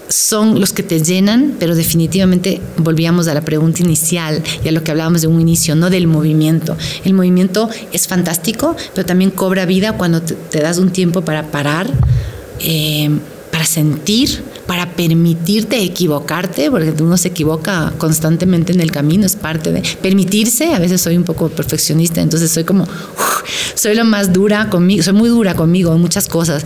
[0.07, 4.83] son los que te llenan, pero definitivamente volvíamos a la pregunta inicial y a lo
[4.83, 6.77] que hablábamos de un inicio, no del movimiento.
[7.03, 11.89] El movimiento es fantástico, pero también cobra vida cuando te, das un tiempo para parar,
[12.59, 13.09] eh,
[13.51, 19.71] para sentir, para permitirte equivocarte, porque uno se equivoca constantemente en el camino, es parte
[19.71, 20.73] de permitirse.
[20.73, 22.87] A veces soy un poco perfeccionista, entonces soy como,
[23.75, 26.63] soy lo más dura conmigo, soy muy dura conmigo en muchas cosas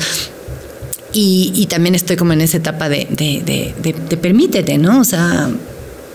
[1.14, 5.02] y, también estoy como en esa etapa de, de, permítete, ¿no?
[5.02, 5.50] O sea,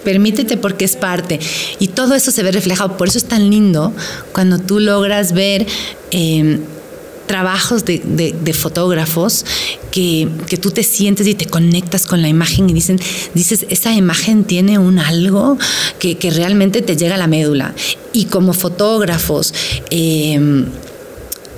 [0.05, 1.41] permítete porque es parte.
[1.81, 2.97] Y todo eso se ve reflejado.
[2.97, 3.93] Por eso es tan lindo
[4.33, 5.67] cuando tú logras ver
[6.13, 6.61] em,
[7.27, 9.45] trabajos de, fotógrafos
[9.91, 10.29] que,
[10.61, 13.01] tú te sientes y te conectas con la imagen y dicen,
[13.35, 15.59] dices, esa imagen tiene un algo
[15.99, 17.75] que, realmente te llega a la médula.
[18.13, 19.53] Y como fotógrafos,
[19.91, 20.67] eh,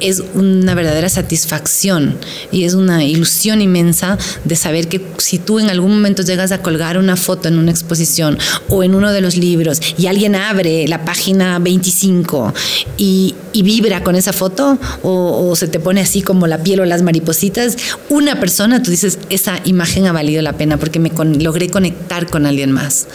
[0.01, 2.19] es una verdadera satisfacción
[2.53, 6.63] y es una ilusión inmensa de saber que si tú en algún momento llegas a
[6.63, 10.87] colgar una foto en una exposición o en uno de los libros y alguien abre
[10.89, 12.55] la página 25
[12.97, 17.03] y, vibra con esa foto o, se te pone así como la piel o las
[17.03, 17.77] maripositas,
[18.11, 22.45] una persona, tú dices, esa imagen ha valido la pena porque me logré conectar con
[22.45, 23.07] alguien más.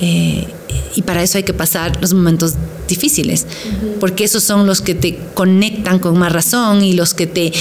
[0.00, 0.46] Eh,
[0.94, 2.54] y para eso hay que pasar los momentos
[2.88, 3.46] difíciles,
[4.00, 7.52] porque esos son los que te conectan con más razón y los que te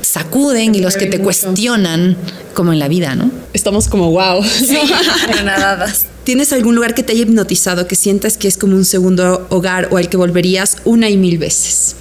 [0.00, 2.16] sacuden y los que te cuestionan,
[2.54, 3.30] como en la vida, ¿no?
[3.52, 4.42] Estamos como wow.
[4.42, 4.76] Sí,
[6.24, 9.88] ¿Tienes algún lugar que te haya hipnotizado, que sientas que es como un segundo hogar
[9.90, 11.96] o al que volverías una y mil veces?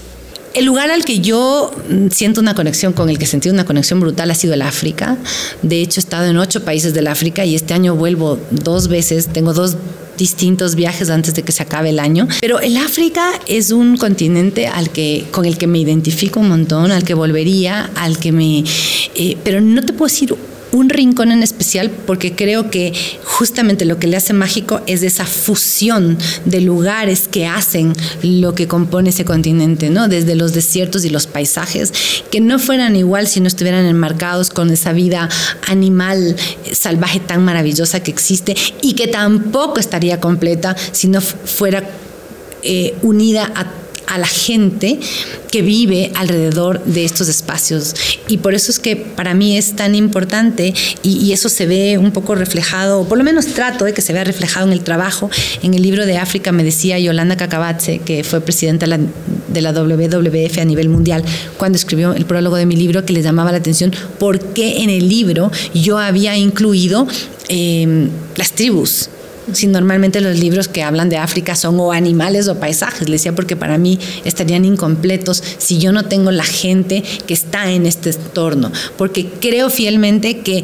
[0.53, 3.99] El lugar al que yo mm, siento una conexión, con el que sentí una conexión
[3.99, 5.17] brutal, ha sido el África.
[5.61, 9.27] De hecho, he estado en ocho países del África y este año vuelvo dos veces.
[9.27, 9.77] Tengo dos
[10.17, 12.27] distintos viajes antes de que se acabe el año.
[12.41, 16.91] Pero el África es un continente al que, con el que me identifico un montón,
[16.91, 18.63] al que volvería, al que me...
[19.15, 20.35] Eh, pero no te puedo decir
[20.71, 25.25] un rincón en especial porque creo que justamente lo que le hace mágico es esa
[25.25, 30.07] fusión de lugares que hacen lo que compone ese continente, ¿no?
[30.07, 31.93] Desde los desiertos y los paisajes,
[32.31, 35.29] que no fueran igual si no estuvieran enmarcados con esa vida
[35.67, 41.83] animal eh, salvaje tan maravillosa que existe y que tampoco estaría completa si no fuera
[42.63, 44.99] eh, unida a a la gente
[45.51, 47.93] que vive alrededor de estos espacios.
[48.27, 52.11] Y por eso es que para mí es tan importante y, eso se ve un
[52.11, 55.29] poco reflejado, o por lo menos trato de que se vea reflejado en el trabajo.
[55.63, 60.57] En el libro de África me decía Yolanda Cacabatze, que fue presidenta de la WWF
[60.57, 61.23] a nivel mundial,
[61.57, 64.89] cuando escribió el prólogo de mi libro, que les llamaba la atención por qué en
[64.89, 67.07] el libro yo había incluido
[67.47, 69.09] eh, las tribus
[69.53, 73.07] si normalmente los libros que hablan de África son o animales o paisajes.
[73.07, 77.71] Le decía porque para mí estarían incompletos si yo no tengo la gente que está
[77.71, 78.71] en este entorno.
[78.97, 80.63] Porque creo fielmente que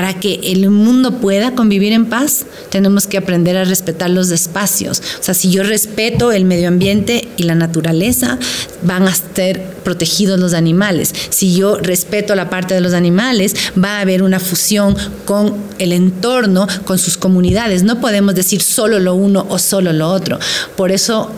[0.00, 5.02] para que el mundo pueda convivir en paz, tenemos que aprender a respetar los espacios.
[5.20, 8.38] O sea, si yo respeto el medio ambiente y la naturaleza,
[8.80, 11.14] van a estar protegidos los animales.
[11.28, 15.92] Si yo respeto la parte de los animales, va a haber una fusión con el
[15.92, 17.82] entorno, con sus comunidades.
[17.82, 20.38] No podemos decir solo lo uno o solo lo otro.
[20.76, 21.30] Por eso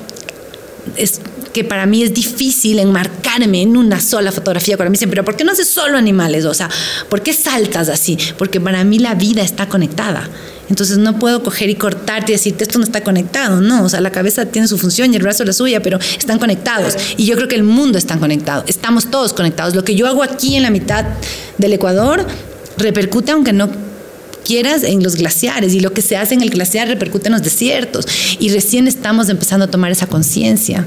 [0.97, 1.21] es
[1.53, 4.77] que para mí es difícil enmarcarme en una sola fotografía.
[4.77, 6.45] Para mí siempre, pero ¿por qué no haces solo animales?
[6.45, 6.71] O sea,
[7.09, 8.19] ¿por qué saltas así?
[8.39, 10.29] Porque para mí la vida está conectada.
[10.69, 14.01] Entonces no puedo coger y cortarte y decirte esto no está conectado, no, o sea,
[14.01, 16.95] la cabeza tiene su función y el brazo la suya, pero están conectados.
[17.19, 19.75] Y yo creo que el mundo está conectado, estamos todos conectados.
[19.75, 21.05] Lo que yo hago aquí en la mitad
[21.59, 22.25] del Ecuador
[22.79, 23.71] repercute aunque no
[24.45, 27.43] quieras en los glaciares y lo que se hace en el glaciar repercute en los
[27.43, 28.07] desiertos
[28.39, 30.87] y recién estamos empezando a tomar esa conciencia.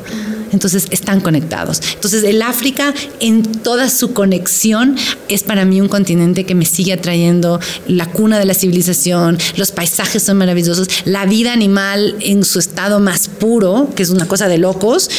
[0.56, 1.82] Entonces están conectados.
[1.96, 4.96] Entonces el África en toda su conexión
[5.28, 7.60] es para mí un continente que me sigue atrayendo.
[7.88, 13.02] La cuna de la civilización, los paisajes son maravillosos, la vida animal en su estado
[13.02, 15.10] más puro, que es una cosa de locos,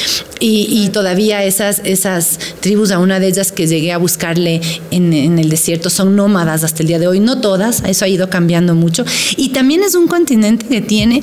[0.40, 5.38] y, todavía esas, esas tribus, a una de ellas que llegué a buscarle en, en
[5.38, 8.74] el desierto, son nómadas hasta el día de hoy, no todas, eso ha ido cambiando
[8.74, 9.04] mucho,
[9.36, 11.22] y también es un continente que tiene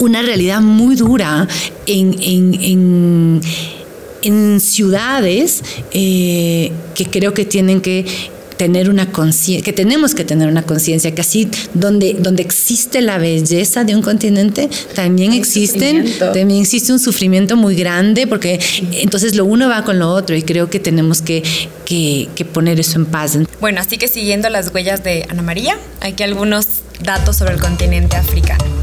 [0.00, 1.46] una realidad muy dura
[1.86, 3.40] en,
[4.60, 8.04] ciudades eh, que creo que tienen que
[8.60, 13.16] tener una conciencia, que tenemos que tener una conciencia, que así donde, donde existe la
[13.16, 18.60] belleza de un continente, también existen, también existe un sufrimiento muy grande, porque
[18.92, 21.42] entonces lo uno va con lo otro y creo que tenemos que,
[21.86, 23.38] que, que poner eso en paz.
[23.62, 26.66] Bueno, así que siguiendo las huellas de Ana María, aquí algunos
[27.02, 28.79] datos sobre el continente africano.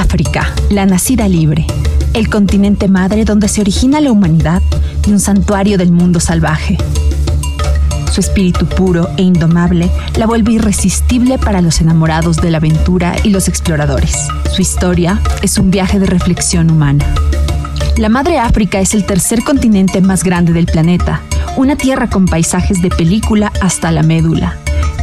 [0.00, 1.66] África, la nacida libre,
[2.14, 4.62] el continente madre donde se origina la humanidad
[5.06, 6.78] y un santuario del mundo salvaje.
[8.10, 13.30] Su espíritu puro e indomable la vuelve irresistible para los enamorados de la aventura y
[13.30, 14.28] los exploradores.
[14.50, 17.04] Su historia es un viaje de reflexión humana.
[17.98, 21.20] La Madre África es el tercer continente más grande del planeta,
[21.56, 24.56] una tierra con paisajes de película hasta la médula,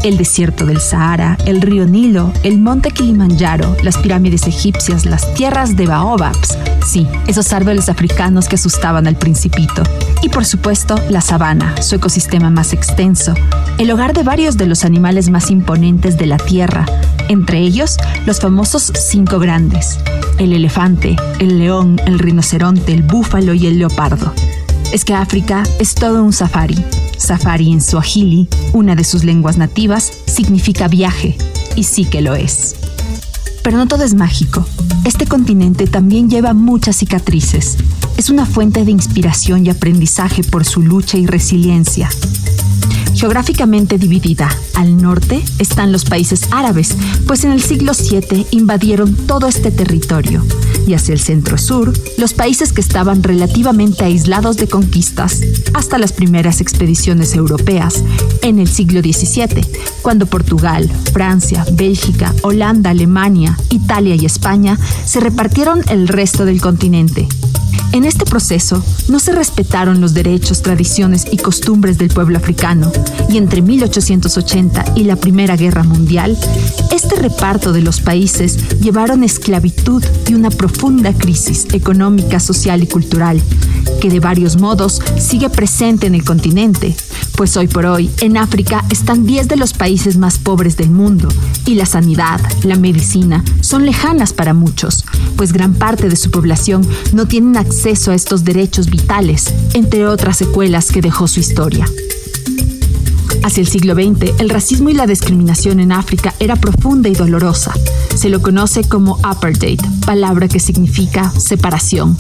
[0.04, 5.76] el desierto del Sahara, el río Nilo, el monte Kilimanjaro, las pirámides egipcias, las tierras
[5.76, 9.84] de baobabs, sí, esos árboles africanos que asustaban al principito.
[10.22, 13.34] Y por supuesto, la sabana, su ecosistema más extenso,
[13.78, 16.86] el hogar de varios de los animales más imponentes de la Tierra,
[17.28, 20.00] entre ellos los famosos cinco grandes,
[20.38, 24.34] el elefante, el león, el rinoceronte, el búfalo y el leopardo.
[24.92, 26.78] es que África es todo un safari.
[27.20, 31.38] Safari en Swahili, una de sus lenguas nativas, significa viaje,
[31.76, 32.76] y sí que lo es.
[33.64, 34.66] Pero no todo es mágico.
[35.06, 37.78] Este continente también lleva muchas cicatrices.
[38.18, 42.10] Es una fuente de inspiración y aprendizaje por su lucha y resiliencia.
[43.20, 46.96] Geográficamente dividida, al norte están los países árabes,
[47.28, 50.42] pues en el siglo VII invadieron todo este territorio,
[50.88, 55.42] y hacia el centro-sur, los países que estaban relativamente aislados de conquistas,
[55.74, 58.06] hasta las primeras expediciones europeas,
[58.42, 59.68] en el siglo XVII,
[60.02, 67.28] cuando Portugal, Francia, Bélgica, Holanda, Alemania, Italia y España se repartieron el resto del continente.
[67.92, 72.92] En este proceso no se respetaron los derechos, tradiciones y costumbres del pueblo africano,
[73.30, 76.38] y entre 1880 y la Primera Guerra Mundial,
[76.92, 83.42] este reparto de los países llevaron esclavitud y una profunda crisis económica, social y cultural,
[84.00, 86.96] que de varios modos sigue presente en el continente,
[87.36, 91.28] pues hoy por hoy en África están 10 de los países más pobres del mundo,
[91.66, 96.88] y la sanidad, la medicina, son lejanas para muchos, pues gran parte de su población
[97.14, 101.86] no tienen acceso a estos derechos vitales, entre otras secuelas que dejó su historia.
[103.42, 107.74] Hacia el siglo XX, el racismo y la discriminación en África era profunda y dolorosa.
[108.16, 112.18] Se lo conoce como apartheid, palabra que significa separación.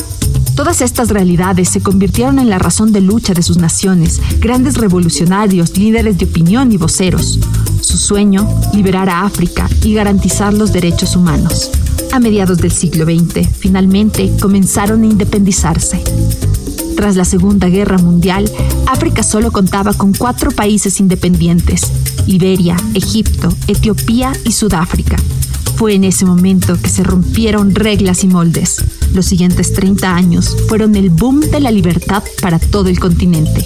[0.55, 5.77] Todas estas realidades se convirtieron en la razón de lucha de sus naciones, grandes revolucionarios,
[5.77, 7.37] líderes de opinión y voceros.
[7.89, 11.71] Su sueño, liberar a África y garantizar los derechos humanos.
[12.11, 15.99] A mediados del siglo XX, finalmente comenzaron a independizarse.
[16.95, 18.47] Tras la Segunda Guerra Mundial,
[18.85, 21.91] África solo contaba con cuatro países independientes,
[22.27, 25.15] Liberia, Egipto, Etiopía y Sudáfrica.
[25.75, 28.85] Fue en ese momento que se rompieron reglas y moldes.
[29.15, 33.65] Los siguientes 30 años fueron el boom de la libertad para todo el continente.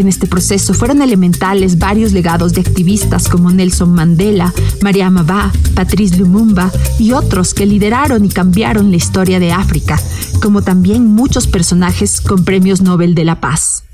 [0.00, 6.16] En este proceso fueron elementales varios legados de activistas como Nelson Mandela, Mariama Ba, Patrice
[6.16, 10.00] Lumumba y otros que lideraron y cambiaron la historia de África,
[10.40, 13.89] como también muchos personajes con premios Nobel de la Paz.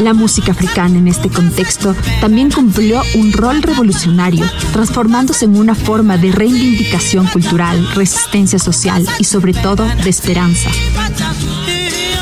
[0.00, 6.18] La música africana en este contexto también cumplió un rol revolucionario, transformándose en una forma
[6.18, 10.70] de reivindicación cultural, resistencia social y sobre todo de esperanza.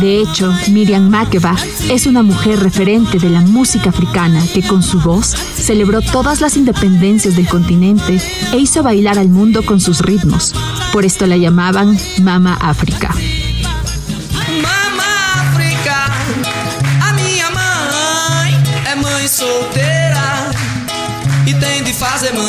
[0.01, 1.57] De hecho, Miriam Makeba
[1.91, 6.57] es una mujer referente de la música africana que con su voz celebró todas las
[6.57, 8.20] independencias del continente
[8.53, 10.53] e hizo bailar al mundo con sus ritmos.
[10.93, 13.14] Por esto la llamaban Mama África.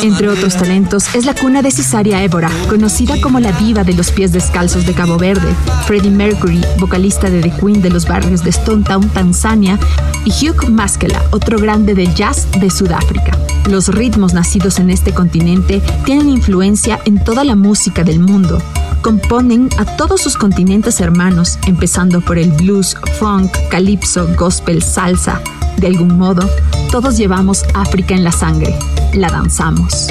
[0.02, 4.12] Entre otros talentos, es la cuna de Cesaria Évora, conocida como la diva de los
[4.12, 5.56] pies descalzos de Cabo Verde,
[5.86, 9.80] Freddie Mercury, vocalista de The Queen de los barrios de Stone Town, Tanzania,
[10.26, 13.38] y Hugh Maskela, otro grande del jazz de Sudáfrica.
[13.70, 18.62] Los ritmos nacidos en este continente tienen influencia en toda la música del mundo,
[19.06, 25.40] componen a todos sus continentes hermanos, empezando por el blues, funk, calypso, gospel, salsa,
[25.78, 26.50] de algún modo,
[26.90, 28.76] todos llevamos África en la sangre,
[29.14, 30.08] la danzamos.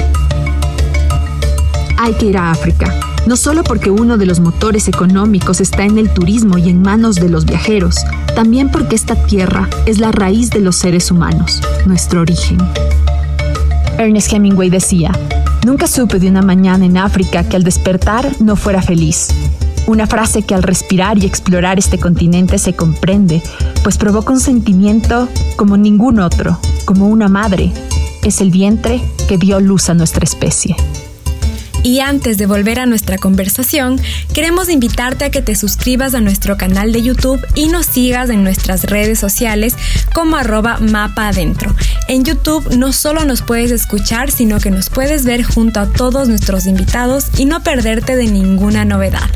[1.97, 5.97] Hay que ir a África, no solo porque uno de los motores económicos está en
[5.97, 7.97] el turismo y en manos de los viajeros,
[8.33, 12.59] también porque esta tierra es la raíz de los seres humanos, nuestro origen.
[13.97, 15.11] Ernest Hemingway decía,
[15.65, 19.29] Nunca supe de una mañana en África que al despertar no fuera feliz.
[19.87, 23.41] Una frase que al respirar y explorar este continente se comprende,
[23.81, 27.71] pues provoca un sentimiento como ningún otro, como una madre.
[28.23, 30.75] Es el vientre que dio luz a nuestra especie.
[31.85, 34.01] Y antes de volver a nuestra conversación,
[34.33, 38.43] queremos invitarte a que te suscribas a nuestro canal de YouTube y nos sigas en
[38.43, 39.75] nuestras redes sociales
[40.11, 41.75] como arroba mapa adentro.
[42.07, 46.27] En YouTube no solo nos puedes escuchar, sino que nos puedes ver junto a todos
[46.27, 49.29] nuestros invitados y no perderte de ninguna novedad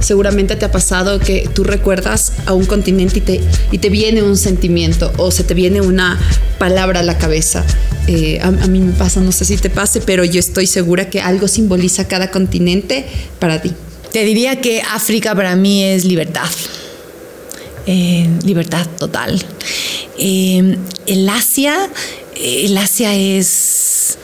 [0.00, 3.40] seguramente te ha pasado que tú recuerdas a un continente y te,
[3.72, 6.18] y te viene un sentimiento o se te viene una
[6.58, 7.64] palabra a la cabeza.
[8.06, 11.20] Eh, a, mí me pasa, no sé si te pase, pero yo estoy segura que
[11.20, 13.06] algo simboliza cada continente
[13.38, 13.72] para ti.
[14.12, 16.48] Te diría que África para mí es libertad.
[17.86, 19.42] Eh, libertad total.
[20.18, 21.90] Eh, el Asia,
[22.34, 24.18] el Asia es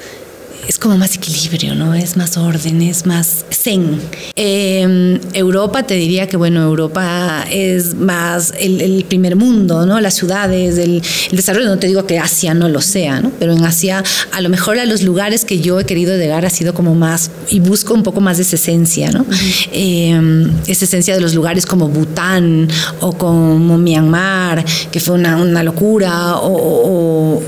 [0.69, 1.95] es como más equilibrio, ¿no?
[1.95, 4.01] Es más orden, es más zen.
[4.35, 10.01] Em, Europa, te diría que, bueno, Europa es más el, primer mundo, ¿no?
[10.01, 11.03] Las ciudades, el,
[11.33, 13.31] desarrollo, no te digo que Asia no lo sea, ¿no?
[13.39, 14.03] Pero en Asia,
[14.33, 17.31] a lo mejor a los lugares que yo he querido llegar ha sido como más,
[17.51, 19.27] y busco un poco más de esa esencia, ¿no?
[19.73, 22.69] Em, esa esencia de los lugares como Bután
[23.01, 27.43] o como Myanmar, que fue una, una locura, o o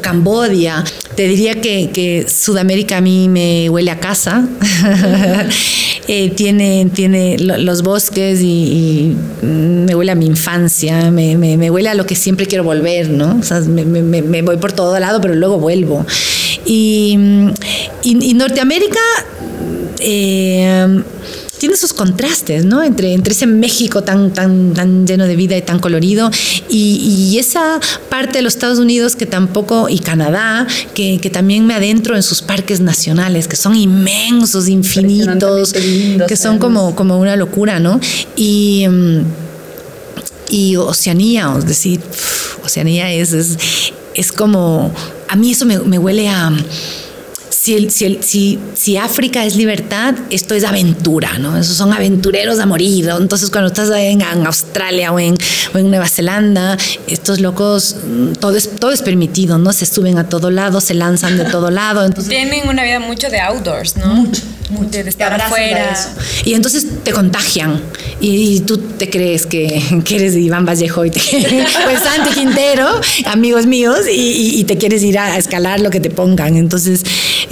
[0.00, 0.84] Cambodia.
[1.14, 4.46] Te diría que, Sudamérica a mí me huele a casa.
[6.08, 12.06] Eh, tiene, tiene los bosques y, me huele a mi infancia, me, huele a lo
[12.06, 13.38] que siempre quiero volver, ¿no?
[13.40, 16.06] O sea, me, voy por todo lado, pero luego vuelvo.
[16.64, 17.18] Y,
[18.04, 19.00] y Norteamérica...
[19.98, 21.02] Eh,
[21.58, 22.82] tiene sus contrastes, ¿no?
[22.82, 26.30] Entre, entre ese México tan, tan, tan lleno de vida y tan colorido
[26.68, 32.16] y, esa parte de los Estados Unidos que tampoco, y Canadá, que, también me adentro
[32.16, 35.74] en sus parques nacionales, que son inmensos, infinitos,
[36.26, 38.00] que son como, como una locura, ¿no?
[38.36, 39.20] Y, mm,
[40.48, 42.00] y Oceanía, es decir,
[42.64, 43.58] Oceanía es, es,
[44.14, 44.92] es como,
[45.28, 46.50] a mí eso me, me huele a
[47.66, 51.58] si, si, si, África es libertad, esto es aventura, ¿no?
[51.58, 53.08] Esos son aventureros a morir.
[53.18, 55.34] Entonces, cuando estás en, Australia o en,
[55.74, 56.76] o en, Nueva Zelanda,
[57.08, 59.72] estos locos, mm, todo es, todo es permitido, ¿no?
[59.72, 62.04] Se suben a todo lado, se lanzan de todo lado.
[62.04, 64.14] Entonces, Tienen una vida mucho de outdoors, ¿no?
[64.70, 65.96] Mucho de estar afuera.
[66.44, 67.80] Y entonces te contagian
[68.20, 71.20] y, tú te crees que, que, eres Iván Vallejo y te,
[71.84, 72.88] pues Santi Quintero,
[73.26, 76.56] amigos míos, y, te quieres ir a, escalar lo que te pongan.
[76.56, 77.04] Entonces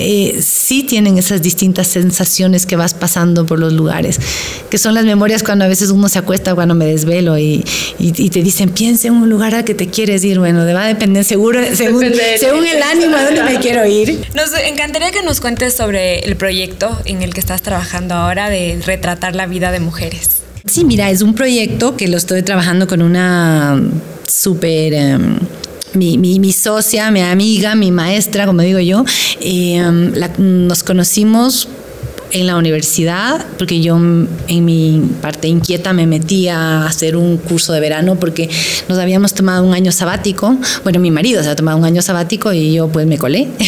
[0.06, 4.20] eh, sí tienen esas distintas sensaciones que vas pasando por los lugares,
[4.68, 7.64] que son las memorias cuando a veces uno se acuesta, cuando me desvelo y,
[8.30, 10.38] te dicen, piensa en un lugar al que te quieres ir.
[10.38, 12.04] Bueno, va a depender seguro, según,
[12.38, 14.26] según el ánimo a dónde me quiero ir.
[14.34, 18.78] Nos encantaría que nos cuentes sobre el proyecto en el que estás trabajando ahora de
[18.84, 20.42] retratar la vida de mujeres.
[20.66, 23.80] Sí, mira, es un proyecto que lo estoy trabajando con una
[24.26, 24.92] súper...
[24.92, 25.38] Em,
[25.94, 29.04] mi, mi, socia, mi amiga, mi maestra, como digo yo,
[29.40, 31.68] em, nos conocimos
[32.34, 37.72] en la universidad, porque yo en mi parte inquieta me metí a hacer un curso
[37.72, 38.50] de verano porque
[38.88, 40.56] nos habíamos tomado un año sabático.
[40.82, 43.48] Bueno, mi marido se ha tomado un año sabático y yo pues me colé.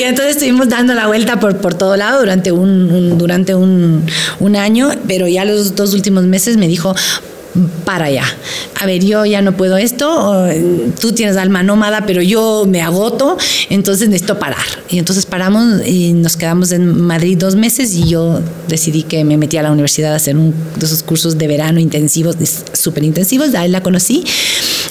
[0.00, 4.04] y entonces estuvimos dando la vuelta por, por todo lado durante, un, durante un,
[4.40, 6.92] un año, pero ya los dos últimos meses me dijo,
[7.84, 8.24] para allá.
[8.80, 10.46] A ver, yo ya no puedo esto,
[11.00, 13.36] tú tienes alma nómada, pero yo me agoto,
[13.70, 14.64] entonces necesito parar.
[14.88, 19.36] Y entonces paramos y nos quedamos en Madrid dos meses y yo decidí que me
[19.36, 22.36] metí a la universidad a hacer un de esos cursos de verano intensivos,
[22.72, 24.24] súper intensivos, ahí la conocí.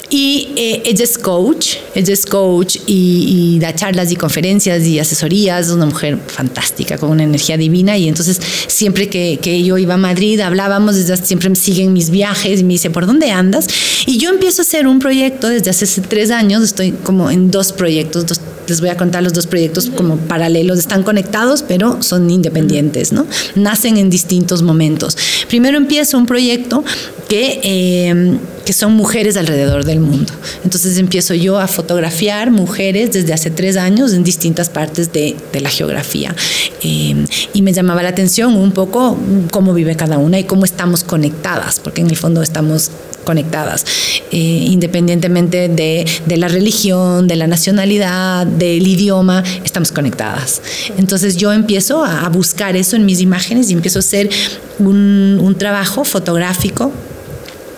[0.08, 5.66] Y eh, ella es coach, ella es coach y, da charlas y conferencias y asesorías,
[5.66, 9.94] es una mujer fantástica, con una energía divina y entonces siempre que, que yo iba
[9.94, 13.66] a Madrid hablábamos, siempre me siguen mis viajes y me dice, ¿por dónde andas?
[14.06, 17.72] Y yo empiezo a hacer un proyecto desde hace tres años, estoy como en dos
[17.72, 18.24] proyectos,
[18.68, 23.26] les voy a contar los dos proyectos como paralelos, están conectados, pero son independientes, ¿no?
[23.54, 25.16] Nacen en distintos momentos.
[25.48, 26.84] Primero empiezo un proyecto
[27.28, 30.32] que, eh, que son mujeres alrededor del mundo.
[30.64, 35.60] Entonces empiezo yo a fotografiar mujeres desde hace tres años en distintas partes de, de
[35.60, 36.34] la geografía.
[36.82, 39.18] Eh, y me llamaba la atención un poco
[39.50, 42.90] cómo vive cada una y cómo estamos conectadas, porque en el fondo estamos
[43.26, 43.84] conectadas,
[44.30, 50.62] eh, independientemente de, de, la religión, de la nacionalidad, del idioma, estamos conectadas.
[50.96, 54.30] Entonces yo empiezo a, buscar eso en mis imágenes y empiezo a hacer
[54.78, 56.92] un, un trabajo fotográfico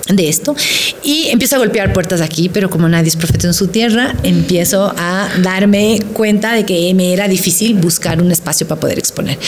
[0.09, 0.57] de esto
[1.03, 4.92] y empiezo a golpear puertas aquí, pero como nadie es profeta en su tierra, empiezo
[4.96, 9.38] a darme cuenta de que me era difícil buscar un espacio para poder exponer.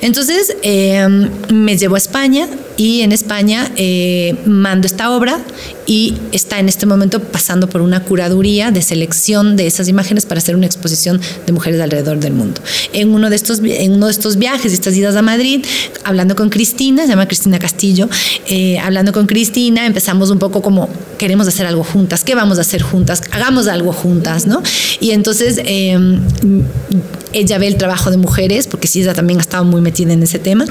[0.00, 2.48] Entonces em, me llevo a España
[2.78, 5.40] y en España eh, mando esta obra
[5.84, 10.38] y está en este momento pasando por una curaduría de selección de esas imágenes para
[10.38, 12.60] hacer una exposición de mujeres alrededor del mundo.
[12.92, 15.64] En uno de estos, en uno de estos viajes, estas idas a Madrid,
[16.04, 18.08] hablando con Cristina, se llama Cristina Castillo,
[18.46, 22.60] eh, hablando con Cristina, empezamos un poco como queremos hacer algo juntas, ¿qué vamos a
[22.60, 23.22] hacer juntas?
[23.32, 24.62] Hagamos algo juntas, ¿no?
[25.00, 26.20] Y entonces em,
[27.32, 30.22] ella ve el trabajo de mujeres, porque sí, ella también ha estado muy metida en
[30.22, 30.64] ese tema,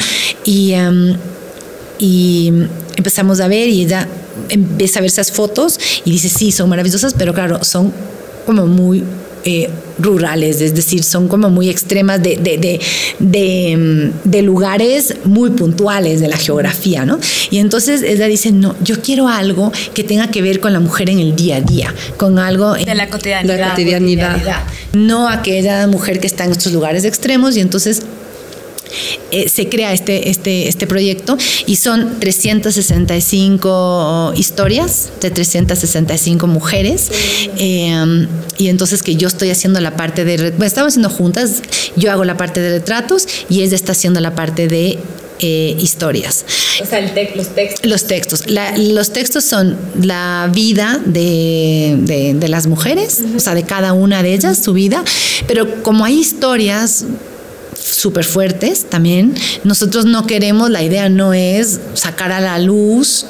[0.45, 1.17] y, em,
[1.99, 2.51] y
[2.95, 4.07] empezamos a ver y ella
[4.49, 7.91] empieza a ver esas fotos y dice, sí, son maravillosas, pero claro, son
[8.45, 9.03] como muy
[9.43, 9.69] eh,
[9.99, 12.79] rurales, es decir, son como muy extremas de, de,
[13.19, 17.19] de, mm, de, lugares muy puntuales de la geografía, ¿no?
[17.49, 21.09] Y entonces ella dice, no, yo quiero algo que tenga que ver con la mujer
[21.09, 22.73] en el día a día, con algo...
[22.73, 23.57] De la cotidianidad.
[23.57, 24.63] La cotidianidad.
[24.93, 28.01] No aquella mujer que está en estos lugares extremos y entonces
[29.31, 37.11] eh, se crea este, este, este proyecto y son 365 historias de 365 mujeres
[37.57, 38.27] eh,
[38.57, 41.61] y entonces que yo estoy haciendo la parte de, bueno, estamos haciendo juntas,
[41.95, 44.99] yo hago la parte de retratos y ella está haciendo la parte de
[45.39, 46.45] eh, historias.
[46.81, 47.85] O sea, el los textos.
[47.85, 48.43] Los textos.
[48.77, 54.33] los textos son la vida de, de, las mujeres, o sea, de cada una de
[54.33, 55.03] ellas, su vida,
[55.47, 57.05] pero como hay historias
[57.88, 59.35] súper fuertes también.
[59.63, 63.25] Nosotros no queremos, la idea no es sacar a la luz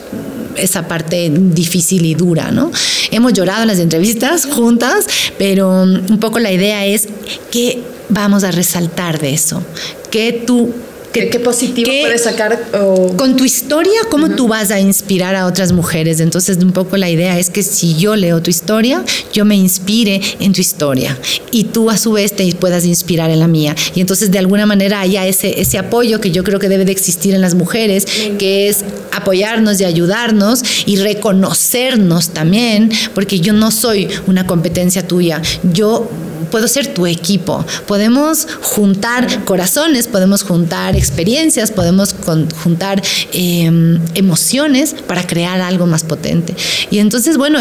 [0.55, 2.72] esa parte difícil y dura, ¿no?
[3.12, 5.05] Hemos llorado en las entrevistas juntas,
[5.38, 7.08] pero un poco la idea es
[7.51, 9.62] que vamos a resaltar de eso,
[10.10, 10.74] que tú
[11.14, 12.70] ¿Qué, positivo puedes sacar?
[13.18, 16.20] Con tu historia, ¿cómo tú vas a inspirar a otras mujeres?
[16.20, 19.03] Entonces, un poco la idea es que si yo leo tu historia,
[19.34, 21.18] yo me inspire en tu historia
[21.51, 23.76] y tú a su vez te puedas inspirar en la mía.
[23.95, 26.91] Y entonces, de alguna manera, haya ese, ese apoyo que yo creo que debe de
[26.91, 28.05] existir en las mujeres,
[28.38, 35.41] que es apoyarnos y ayudarnos y reconocernos también, porque yo no soy una competencia tuya.
[35.74, 36.10] Yo
[36.47, 37.66] puedo ser tu equipo.
[37.86, 42.16] Podemos juntar corazones, podemos juntar experiencias, podemos
[42.64, 43.02] juntar
[43.34, 46.56] em, emociones para crear algo más potente.
[46.91, 47.60] Y entonces, bueno,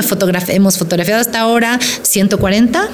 [0.48, 2.88] hemos fotografiado hasta ahora 140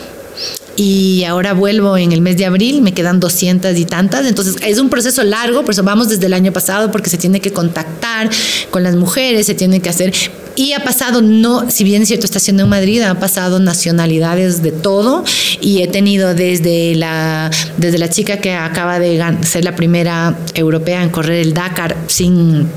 [0.76, 4.78] y ahora vuelvo en el mes de abril, me quedan 200 y tantas, entonces es
[4.78, 8.30] un proceso largo, por eso vamos desde el año pasado porque se tiene que contactar
[8.70, 10.12] con las mujeres, se tiene que hacer.
[10.54, 14.62] Y ha pasado no, si bien es cierto está siendo en Madrid, ha pasado nacionalidades
[14.62, 15.24] de todo.
[15.62, 21.02] Y he tenido desde la desde la chica que acaba de ser la primera europea
[21.02, 22.68] en correr el Dakar sin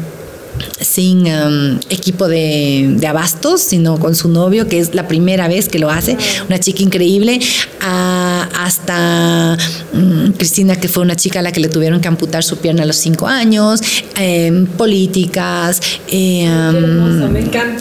[0.80, 5.80] sin um, equipo de, abastos, sino con su novio, que es la primera vez que
[5.80, 7.40] lo hace, una chica increíble,
[8.56, 9.58] hasta
[9.94, 12.84] mm, Cristina, que fue una chica a la que le tuvieron que amputar su pierna
[12.84, 13.82] a los cinco años,
[14.16, 16.48] em, políticas, eh,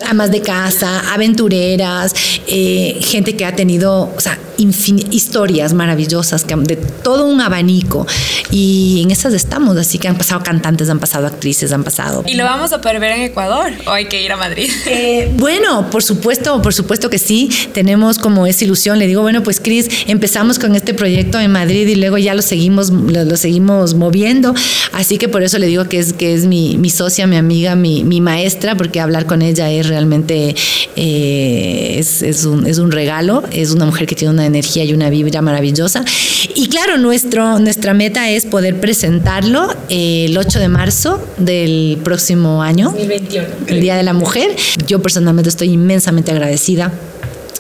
[0.09, 2.15] amas de casa, aventureras,
[2.47, 8.07] eh, gente que ha tenido, o sea, historias maravillosas, de todo un abanico.
[8.51, 12.23] Y en esas estamos, así que han pasado cantantes, han pasado actrices, han pasado.
[12.27, 14.71] ¿Y lo vamos a poder ver en Ecuador o hay que ir a Madrid?
[14.87, 17.51] Eh, bueno, por supuesto, por supuesto que sí.
[17.73, 18.99] Tenemos como esa ilusión.
[18.99, 22.43] Le digo, bueno, pues Cris, empezamos con este proyecto en Madrid y luego ya lo
[22.43, 24.55] seguimos, lo, seguimos moviendo.
[24.93, 27.77] Así que por eso le digo que es, que es mi, mi socia, mi amiga,
[27.77, 30.55] mi, mi, maestra, porque hablar con ella es realmente
[30.97, 33.43] eh, es, es, un, es un regalo.
[33.53, 36.05] Es una mujer que tiene una energía y una vibra maravillosa.
[36.55, 42.87] Y claro, nuestro, nuestra meta es poder presentarlo el 8 de marzo del próximo año,
[42.91, 43.47] 2021.
[43.67, 44.55] el Día de la Mujer.
[44.87, 46.93] Yo personalmente estoy inmensamente agradecida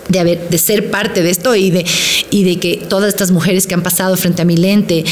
[0.08, 1.84] de, haber, de ser parte de esto y de,
[2.30, 5.04] y de que todas estas mujeres que han pasado frente a mi lente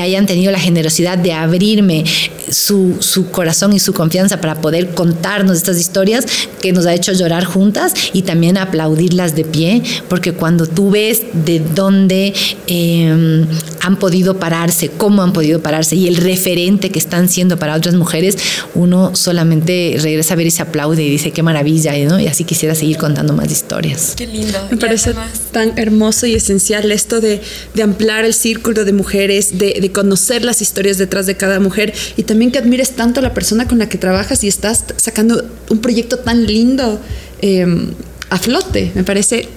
[0.00, 2.04] hayan tenido la generosidad de abrirme
[2.50, 6.26] su, su, corazón y su confianza para poder contarnos estas historias
[6.60, 11.22] que nos ha hecho llorar juntas y también aplaudirlas de pie, porque cuando tú ves
[11.32, 12.32] de dónde
[12.66, 13.46] em,
[13.80, 17.94] han podido pararse, cómo han podido pararse y el referente que están siendo para otras
[17.94, 18.36] mujeres,
[18.74, 22.18] uno solamente regresa a ver y se aplaude y dice qué maravilla, ¿no?
[22.20, 24.14] Y así quisiera seguir contando más historias.
[24.16, 24.58] Qué lindo.
[24.70, 25.14] Me parece
[25.52, 27.40] tan hermoso y esencial esto de,
[27.74, 31.92] de ampliar el círculo de mujeres, de, de conocer las historias detrás de cada mujer
[32.16, 35.44] y también que admires tanto a la persona con la que trabajas y estás sacando
[35.70, 37.00] un proyecto tan lindo
[37.40, 37.90] em,
[38.30, 38.92] a flote.
[38.94, 39.48] Me parece,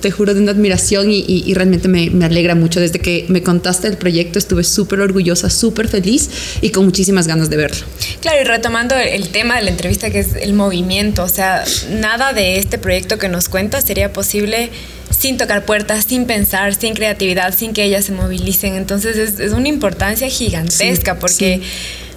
[0.00, 2.80] te juro, de una admiración y, realmente me, me, alegra mucho.
[2.80, 6.30] Desde que me contaste el proyecto estuve súper orgullosa, súper feliz
[6.60, 7.84] y con muchísimas ganas de verlo.
[8.20, 12.32] Claro, y retomando el tema de la entrevista que es el movimiento, o sea, nada
[12.32, 14.70] de este proyecto que nos cuentas sería posible
[15.10, 18.74] sin tocar puertas, sin pensar, sin creatividad, sin que ellas se movilicen.
[18.74, 21.60] Entonces es, es una importancia gigantesca porque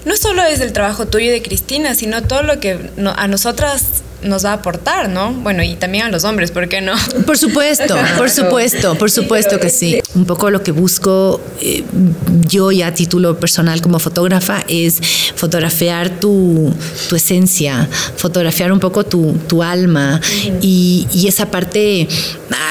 [0.06, 2.78] no solo es el trabajo tuyo y de Cristina, sino todo lo que
[3.16, 5.34] a nosotras nos va a aportar, ¿no?
[5.34, 6.94] Bueno, y también a los hombres, ¿por qué no?
[7.26, 10.02] Por supuesto, por supuesto, por supuesto que sí.
[10.16, 11.84] Un poco lo que busco eh,
[12.48, 15.00] yo ya a título personal como fotógrafa es
[15.36, 16.74] fotografiar tu,
[17.10, 20.20] tu esencia, fotografiar un poco tu, tu alma
[20.62, 22.08] y, y, esa parte,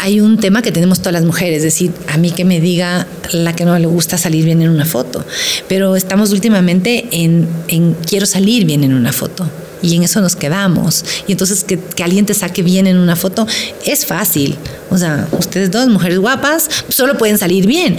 [0.02, 3.06] hay un tema que tenemos todas las mujeres, es decir, a mí que me diga
[3.32, 5.24] la que no le gusta salir bien en una foto,
[5.68, 9.46] pero estamos últimamente en, en quiero salir bien en una foto
[9.82, 11.04] y en eso nos quedamos.
[11.26, 13.46] Y entonces que, que alguien te saque bien en una foto
[13.84, 14.56] es fácil.
[14.90, 17.96] O sea, ustedes dos mujeres guapas solo pueden salir bien.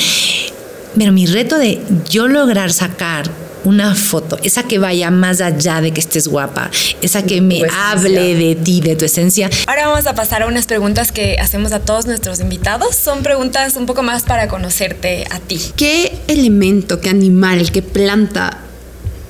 [0.98, 3.30] Pero mi reto de yo lograr sacar
[3.64, 6.72] una foto, esa que vaya más allá de que estés guapa,
[7.02, 9.50] esa que me hable de ti, de tu esencia.
[9.68, 12.96] Ahora vamos a pasar a unas preguntas que hacemos a todos nuestros invitados.
[12.96, 15.62] Son preguntas un poco más para conocerte a ti.
[15.76, 18.58] ¿Qué elemento, qué animal, qué planta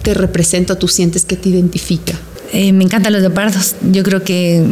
[0.01, 2.13] te representa o tú sientes que te identifica?
[2.53, 3.75] Eh, me encantan los leopardos.
[3.91, 4.65] Yo creo que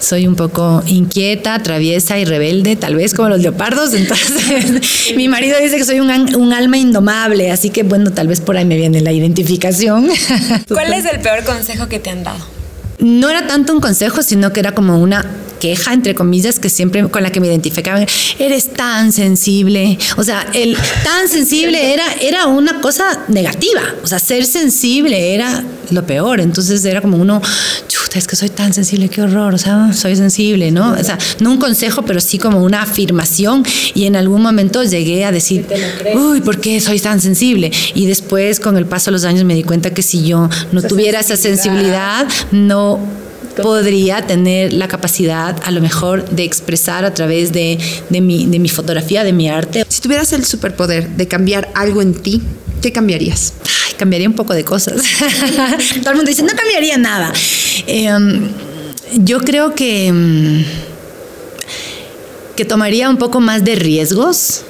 [0.00, 3.94] soy un poco inquieta, traviesa y rebelde, tal vez como los leopardos.
[3.94, 8.40] Entonces, mi marido dice que soy un, un, alma indomable, así que bueno, tal vez
[8.40, 10.08] por ahí me viene la identificación.
[10.68, 12.59] ¿Cuál es el peor consejo que te han dado?
[13.00, 15.24] No era tanto un consejo, sino que era como una
[15.60, 18.06] queja, entre comillas, que siempre con la que me identificaban,
[18.38, 19.98] eres tan sensible.
[20.16, 23.82] O sea, el tan sensible era, era una cosa negativa.
[24.02, 26.40] O sea, ser sensible era lo peor.
[26.40, 27.40] Entonces era como uno,
[27.86, 29.54] chuta, es que soy tan sensible, qué horror.
[29.54, 30.92] O sea, soy sensible, ¿no?
[30.92, 33.64] O sea, no un consejo, pero sí como una afirmación.
[33.94, 35.66] Y en algún momento llegué a decir,
[36.14, 37.72] uy, ¿por qué soy tan sensible?
[37.94, 40.82] Y después, con el paso de los años, me di cuenta que si yo no
[40.82, 43.00] tuviera esa sensibilidad, no
[43.62, 47.78] podría tener la capacidad a lo mejor de expresar a través de,
[48.10, 49.84] de, mi, de mi fotografía, de mi arte.
[49.88, 52.42] Si tuvieras el superpoder de cambiar algo en ti,
[52.82, 53.54] ¿qué cambiarías?
[54.00, 55.02] Cambiaría un poco de cosas.
[56.00, 57.34] Todo el mundo dice, no cambiaría nada.
[57.86, 58.08] Eh,
[59.12, 60.64] yo creo que, mm,
[62.56, 64.62] que tomaría un poco más de riesgos.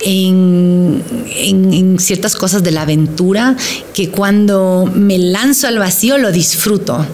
[0.00, 1.00] En,
[1.36, 3.56] en, ciertas cosas de la aventura
[3.94, 7.06] que cuando me lanzo al vacío lo disfruto.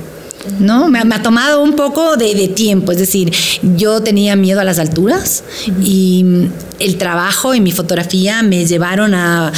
[0.59, 0.88] ¿No?
[0.88, 3.32] Me, me, ha tomado un poco de, de, tiempo, es decir,
[3.76, 5.44] yo tenía miedo a las alturas
[5.82, 9.53] y el trabajo y mi fotografía me llevaron a,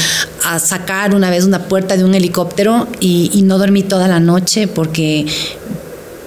[0.44, 4.20] a, sacar una vez una puerta de un helicóptero y, y no dormí toda la
[4.20, 5.26] noche porque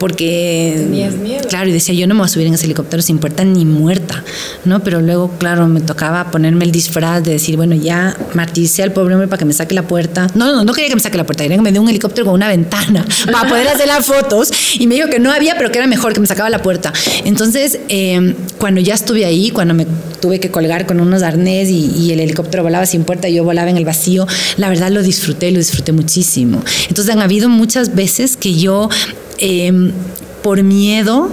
[0.04, 1.48] porque Tenías miedo.
[1.48, 3.64] claro y decía yo no me voy a subir en ese helicóptero sin puerta ni
[3.64, 4.22] muerta
[4.66, 8.92] no pero luego claro me tocaba ponerme el disfraz de decir bueno ya martirse al
[8.92, 11.16] pobre hombre para que me saque la puerta no no no quería que me saque
[11.16, 14.06] la puerta quería que me dé un helicóptero con una ventana para poder hacer las
[14.06, 14.52] fotos.
[14.78, 16.92] Y me dijo que no había pero que era mejor que me sacaba la puerta.
[17.24, 19.88] Entonces eh, cuando ya estuve ahí cuando me
[20.20, 23.46] tuve que colgar con unos arnés y, y, el helicóptero volaba sin puerta y yo
[23.46, 24.26] volaba en el vacío
[24.58, 26.62] la verdad lo disfruté lo disfruté muchísimo.
[26.90, 28.90] Entonces han habido muchas veces que yo
[29.38, 29.92] eh,
[30.42, 31.30] por miedo,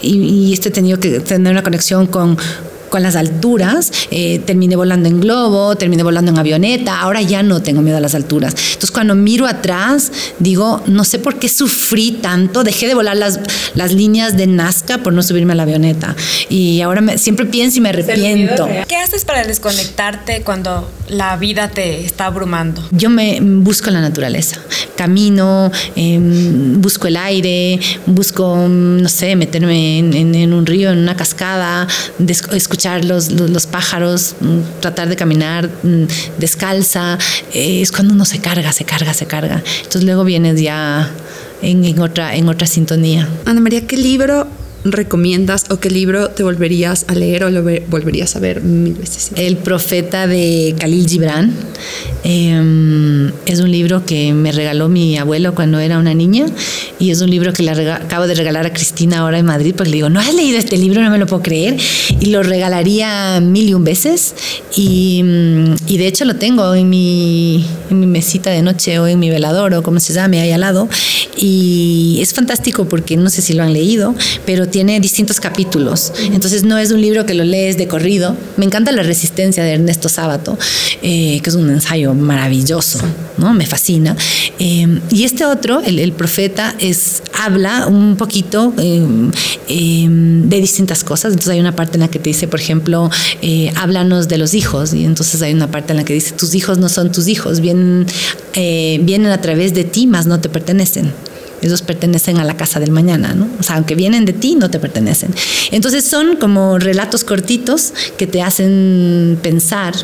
[0.00, 2.36] y, y este he tenido que tener una conexión con,
[2.92, 7.62] con las alturas, eh, terminé volando en globo, terminé volando en avioneta, ahora ya no
[7.62, 8.52] tengo miedo a las alturas.
[8.54, 13.40] Entonces cuando miro atrás, digo, no sé por qué sufrí tanto, dejé de volar las,
[13.74, 16.14] las líneas de Nazca por no subirme a la avioneta.
[16.50, 18.68] Y ahora me, siempre pienso y me arrepiento.
[18.86, 22.82] ¿Qué haces para desconectarte cuando la vida te está abrumando?
[22.90, 24.60] Yo me busco la naturaleza,
[24.96, 26.18] camino, eh,
[26.76, 31.86] busco el aire, busco, no sé, meterme en, en, en un río, en una cascada,
[32.52, 36.04] escuchar los, los, pájaros, mm, tratar de caminar mm,
[36.38, 37.18] descalza,
[37.52, 39.62] eh, es cuando uno se carga, se carga, se carga.
[39.76, 41.10] Entonces luego vienes ya
[41.60, 43.28] en, en, otra, en otra sintonía.
[43.44, 44.46] Ana María, ¿qué libro
[44.84, 49.30] recomiendas o qué libro te volverías a leer o lo volverías a ver mil veces?
[49.36, 51.52] El profeta de Khalil Gibran.
[52.24, 56.46] Eh, es un libro que me regaló mi abuelo cuando era una niña
[57.00, 59.90] y es un libro que le acabo de regalar a Cristina ahora en Madrid porque
[59.90, 61.02] le digo, ¿no has leído este libro?
[61.02, 61.76] No me lo puedo creer.
[62.20, 64.34] Y lo regalaría mil y un veces
[64.76, 65.24] y,
[65.88, 69.30] y de hecho lo tengo en mi, en mi mesita de noche o en mi
[69.30, 70.88] velador o como se llame ahí al lado
[71.36, 74.14] y es fantástico porque no sé si lo han leído,
[74.46, 76.12] pero tiene distintos capítulos.
[76.18, 78.36] Entonces no es un libro que lo lees de corrido.
[78.56, 80.58] Me encanta La Resistencia de Ernesto Sábato,
[81.02, 82.98] eh, que es un ensayo maravilloso,
[83.38, 83.52] ¿no?
[83.52, 84.16] Me fascina.
[84.58, 91.32] Eh, y este otro, el, el, profeta, es, habla un poquito eh, de distintas cosas.
[91.32, 93.10] Entonces hay una parte en la que te dice, por ejemplo,
[93.76, 94.94] háblanos de los hijos.
[94.94, 97.60] Y entonces hay una parte en la que dice, tus hijos no son tus hijos,
[97.60, 98.06] vienen,
[98.54, 101.12] vienen a través de ti, mas no te pertenecen
[101.62, 103.48] ellos pertenecen a la casa del mañana, ¿no?
[103.58, 105.34] O sea, aunque vienen de ti, no te pertenecen.
[105.70, 109.94] Entonces son como relatos cortitos que te hacen pensar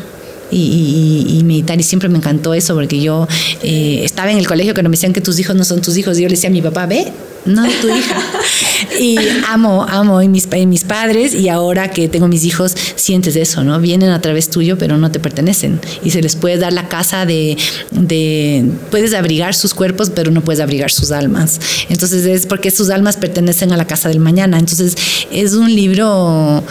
[0.51, 3.27] y, y, meditar y siempre me encantó eso porque yo
[3.61, 6.17] eh, estaba en el colegio cuando me decían que tus hijos no son tus hijos
[6.17, 7.11] y yo le decía a mi papá, ve,
[7.45, 8.21] no tu hija.
[8.99, 9.17] y
[9.47, 13.63] amo, amo en mis, en mis padres y ahora que tengo mis hijos sientes eso,
[13.63, 13.79] ¿no?
[13.79, 17.25] Vienen a través tuyo pero no te pertenecen y se les puede dar la casa
[17.25, 17.57] de,
[17.91, 21.59] de puedes abrigar sus cuerpos pero no puedes abrigar sus almas.
[21.89, 24.59] Entonces es porque sus almas pertenecen a la casa del mañana.
[24.59, 24.95] Entonces
[25.31, 26.63] es un libro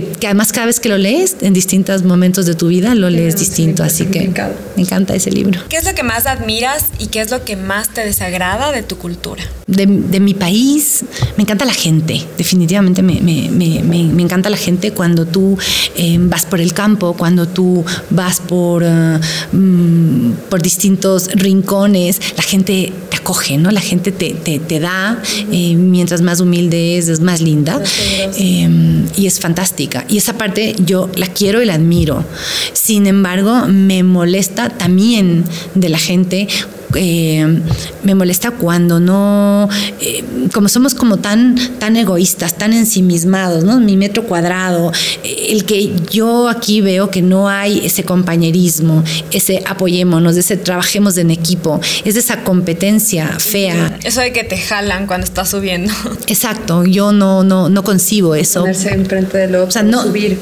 [0.00, 3.38] que, además cada vez que lo lees, en distintos momentos de tu vida, lo lees
[3.38, 3.82] distinto.
[3.82, 4.30] Así que
[4.76, 5.60] me encanta ese libro.
[5.68, 8.82] ¿Qué es lo que más admiras y qué es lo que más te desagrada de
[8.82, 9.42] tu cultura?
[9.66, 11.04] De, mi país,
[11.36, 12.22] me encanta la gente.
[12.38, 15.58] Definitivamente me, me, encanta la gente cuando tú
[15.96, 19.18] eh, vas por el campo, cuando tú vas por, uh,
[19.52, 23.70] mm, por distintos rincones, la gente te acoge, ¿no?
[23.70, 25.20] La gente te, te, da,
[25.52, 27.80] eh, mientras más humilde es, es más linda.
[28.38, 29.38] Em, y es
[30.08, 32.24] Y esa parte yo la quiero y la admiro.
[32.72, 36.48] Sin embargo, me molesta también de la gente
[36.96, 37.60] eh,
[38.02, 39.68] me molesta cuando no,
[40.00, 43.80] eh, como somos como tan, tan egoístas, tan ensimismados, ¿no?
[43.80, 44.92] Mi metro cuadrado,
[45.22, 51.16] eh, el que yo aquí veo que no hay ese compañerismo, ese apoyémonos, ese trabajemos
[51.18, 53.98] en equipo, es esa competencia fea.
[54.02, 55.92] Eso de que te jalan cuando estás subiendo.
[56.26, 58.60] Exacto, yo no, no, no concibo eso.
[58.60, 60.38] Ponerse enfrente de lo o sea, no, subir.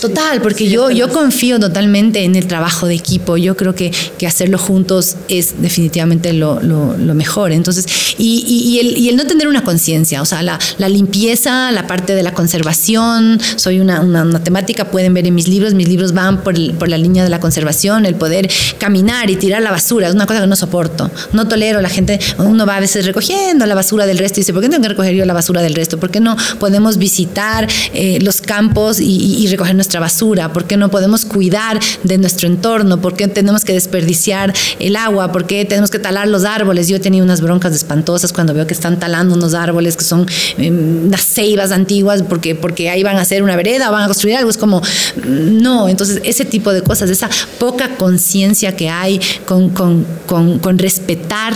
[0.00, 3.36] Total, porque yo, yo confío totalmente en el trabajo de equipo.
[3.36, 5.93] Yo creo que, que hacerlo juntos es definitivamente
[6.32, 7.52] lo, lo, mejor.
[7.52, 7.86] Entonces,
[8.18, 11.86] y, y, el, y, el, no tener una conciencia, o sea, la, la, limpieza, la
[11.86, 16.12] parte de la conservación, soy una, una, temática, pueden ver en mis libros, mis libros
[16.12, 20.08] van por, por, la línea de la conservación, el poder caminar y tirar la basura,
[20.08, 23.66] es una cosa que no soporto, no tolero, la gente, uno va a veces recogiendo
[23.66, 25.74] la basura del resto y dice, ¿por qué tengo que recoger yo la basura del
[25.74, 25.98] resto?
[25.98, 30.52] ¿Por qué no podemos visitar eh, los campos y, y recoger nuestra basura?
[30.52, 33.00] ¿Por qué no podemos cuidar de nuestro entorno?
[33.00, 35.32] ¿Por qué tenemos que desperdiciar el agua?
[35.32, 36.86] ¿Por qué tenemos que talar los árboles.
[36.86, 40.24] Yo he tenido unas broncas espantosas cuando veo que están talando unos árboles que son
[40.56, 44.06] em, unas ceibas antiguas porque, porque ahí van a hacer una vereda o van a
[44.06, 44.50] construir algo.
[44.50, 44.80] Es como,
[45.26, 50.78] no, entonces ese tipo de cosas, esa poca conciencia que hay con, con, con, con,
[50.78, 51.52] respetar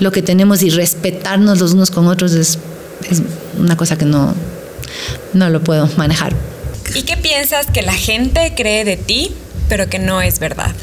[0.00, 2.58] lo que tenemos y respetarnos los unos con otros es,
[3.08, 3.22] es
[3.58, 4.34] una cosa que no,
[5.32, 6.36] no lo puedo manejar.
[6.94, 9.34] ¿Y qué piensas que la gente cree de ti,
[9.70, 10.74] pero que no es verdad?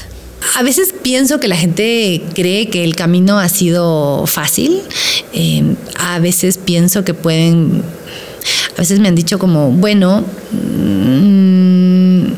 [0.55, 4.81] A veces pienso que la gente cree que el camino ha sido fácil.
[5.33, 7.83] Eh, a veces pienso que pueden.
[8.75, 10.23] A veces me han dicho como, bueno.
[10.51, 12.33] Mm,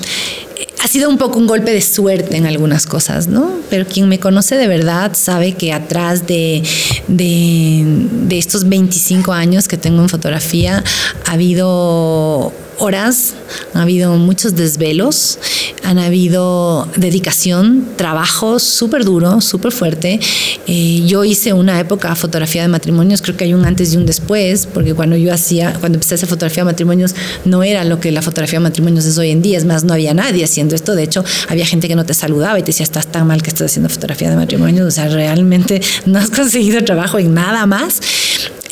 [0.84, 3.52] ha sido un poco un golpe de suerte en algunas cosas, ¿no?
[3.70, 6.64] Pero quien me conoce de verdad sabe que atrás de,
[7.08, 7.84] de,
[8.28, 10.84] de estos 25 años que tengo en fotografía
[11.26, 13.36] ha habido horas,
[13.76, 15.38] ha habido muchos desvelos,
[15.84, 20.20] han habido dedicación, trabajo súper duro, súper fuerte.
[20.68, 24.06] Eh, yo hice una época fotografía de matrimonios, creo que hay un antes y un
[24.06, 27.16] después, porque cuando yo hacía, cuando empecé a hacer fotografía de matrimonios,
[27.46, 29.94] no era lo que la fotografía de matrimonios es hoy en día, es más, no
[29.94, 32.84] había nadie haciendo esto, de hecho, había gente que no te saludaba y te decía,
[32.84, 36.84] estás tan mal que estás haciendo fotografía de matrimonios, o sea, realmente no has conseguido
[36.84, 38.02] trabajo en nada más.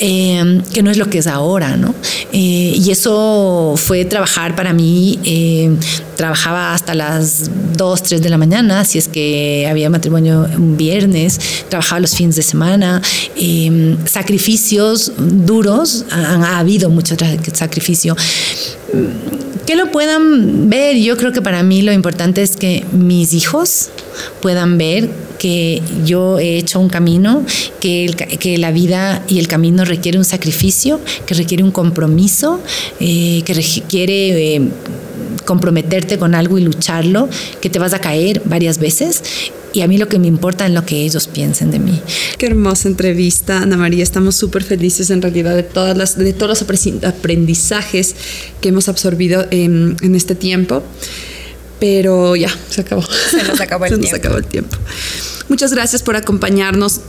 [0.02, 1.94] Eh, que no es lo que es ahora, ¿no?
[2.32, 5.76] Eh, y eso fue trabajar para mí, eh,
[6.16, 11.38] trabajaba hasta las 2, 3 de la mañana, si es que había matrimonio un viernes,
[11.68, 13.02] trabajaba los fines de semana,
[14.06, 17.14] sacrificios duros, ha, habido mucho
[17.52, 18.16] sacrificio
[19.66, 20.96] que lo puedan ver.
[20.96, 23.90] Yo creo que para mí lo importante es que mis hijos
[24.40, 25.10] puedan ver
[25.40, 27.46] que yo he hecho un camino,
[27.80, 32.60] que, que la vida y el camino requiere un sacrificio, que requiere un compromiso,
[33.00, 34.68] eh, que requiere eh,
[35.46, 37.26] comprometerte con algo y lucharlo,
[37.62, 39.22] que te vas a caer varias veces
[39.72, 41.98] y a mí lo que me importa es lo que ellos piensen de mí.
[42.36, 44.02] Qué hermosa entrevista, Ana María.
[44.02, 48.14] Estamos súper felices en realidad de, todas las, de todos los aprendizajes
[48.60, 50.82] que hemos absorbido en, en este tiempo.
[51.80, 53.02] Pero ya, se acabó.
[53.02, 54.16] Se nos acabó el se tiempo.
[54.16, 54.76] Nos acabó el tiempo.
[55.48, 57.00] Muchas gracias por acompañarnos.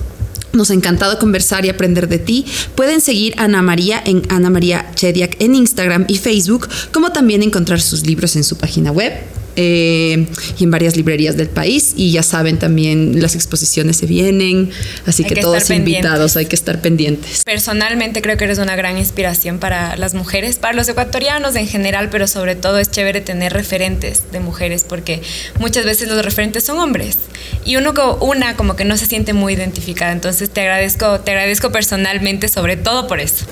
[0.53, 2.45] Nos ha encantado conversar y aprender de ti.
[2.75, 7.43] Pueden seguir a Ana María en Ana María Chediak en Instagram y Facebook, como también
[7.43, 9.13] encontrar sus libros en su página web
[9.55, 10.27] eh,
[10.57, 11.93] y en varias librerías del país.
[11.95, 14.69] Y ya saben también, las exposiciones se vienen,
[15.05, 17.43] así que, todos invitados, hay que estar pendientes.
[17.45, 22.09] Personalmente creo que eres una gran inspiración para las mujeres, para los ecuatorianos en general,
[22.09, 25.21] pero sobre todo es chévere tener referentes de mujeres, porque
[25.59, 27.17] muchas veces los referentes son hombres
[27.65, 30.11] y uno una como que no se siente muy identificada.
[30.11, 33.45] Entonces te agradezco, te agradezco personalmente sobre todo por eso.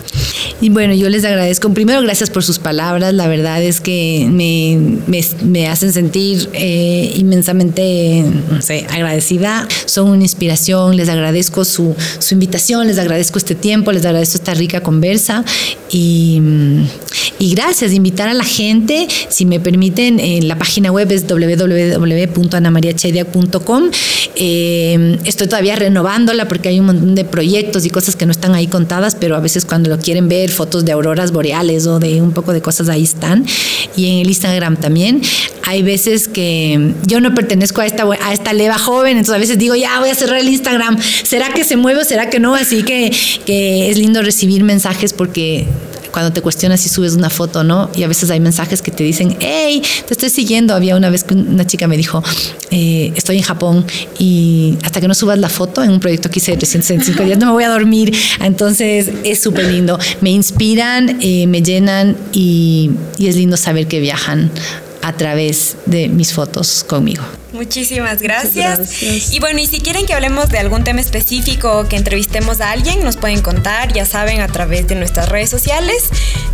[0.61, 1.73] Y bueno, yo les agradezco.
[1.73, 3.13] Primero, gracias por sus palabras.
[3.13, 4.77] La verdad es que me,
[5.07, 9.67] me, me hacen hacen sentir eh, inmensamente, no sé, agradecida.
[9.85, 14.53] Son una inspiración, les agradezco su, su, invitación, les agradezco este tiempo, les agradezco esta
[14.53, 15.43] rica conversa
[15.91, 16.41] y,
[17.39, 23.83] y gracias, invitar a la gente, si me permiten, en la página web es www.anamariachediac.com.
[24.35, 28.55] Eh, estoy todavía renovándola porque hay un montón de proyectos y cosas que no están
[28.55, 32.21] ahí contadas, pero a veces cuando lo quieren ver, fotos de auroras boreales o de
[32.21, 33.45] un poco de cosas ahí están.
[33.95, 35.21] Y en el Instagram también.
[35.63, 39.57] Hay veces que yo no pertenezco a esta, a esta leva joven, entonces a veces
[39.57, 40.97] digo, ya voy a cerrar el Instagram.
[41.23, 42.55] ¿Será que se mueve o será que no?
[42.55, 43.11] Así que,
[43.45, 45.67] que es lindo recibir mensajes porque
[46.11, 47.89] cuando te cuestionas si subes una foto, ¿no?
[47.95, 50.73] Y a veces hay mensajes que te dicen, hey, te estoy siguiendo.
[50.73, 52.23] Había una vez que una chica me dijo,
[52.71, 53.85] eh, estoy en Japón
[54.17, 57.37] y hasta que no subas la foto en un proyecto que hice de 365 días
[57.37, 58.15] no me voy a dormir.
[58.41, 59.99] Entonces es súper lindo.
[60.21, 64.51] Me inspiran, eh, me llenan y, y es lindo saber que viajan
[65.09, 67.23] a través de mis fotos conmigo.
[67.53, 69.01] Muchísimas gracias.
[69.33, 72.71] Y bueno, y si quieren que hablemos de algún tema específico o que entrevistemos a
[72.71, 76.09] alguien, nos pueden contar, ya saben, a través de nuestras redes sociales,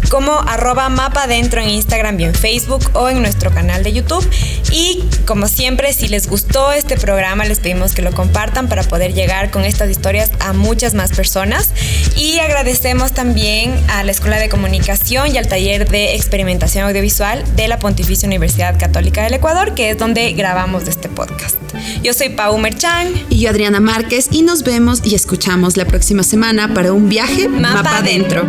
[0.10, 4.26] como arroba mapa dentro en Instagram y en Facebook o en nuestro canal de YouTube.
[4.72, 9.14] Y como siempre, si les gustó este programa, les pedimos que lo compartan para poder
[9.14, 11.72] llegar con estas historias a muchas más personas.
[12.16, 17.68] Y agradecemos también a la Escuela de Comunicación y al taller de experimentación audiovisual de
[17.68, 21.58] la Pontificia Universidad Católica del Ecuador, que es donde grabamos de este podcast.
[22.04, 23.14] Yo soy Pau Merchan.
[23.30, 27.50] Y yo Adriana Márquez y nos vemos y escuchamos la próxima semana para un viaje
[27.50, 28.46] mapa, adentro.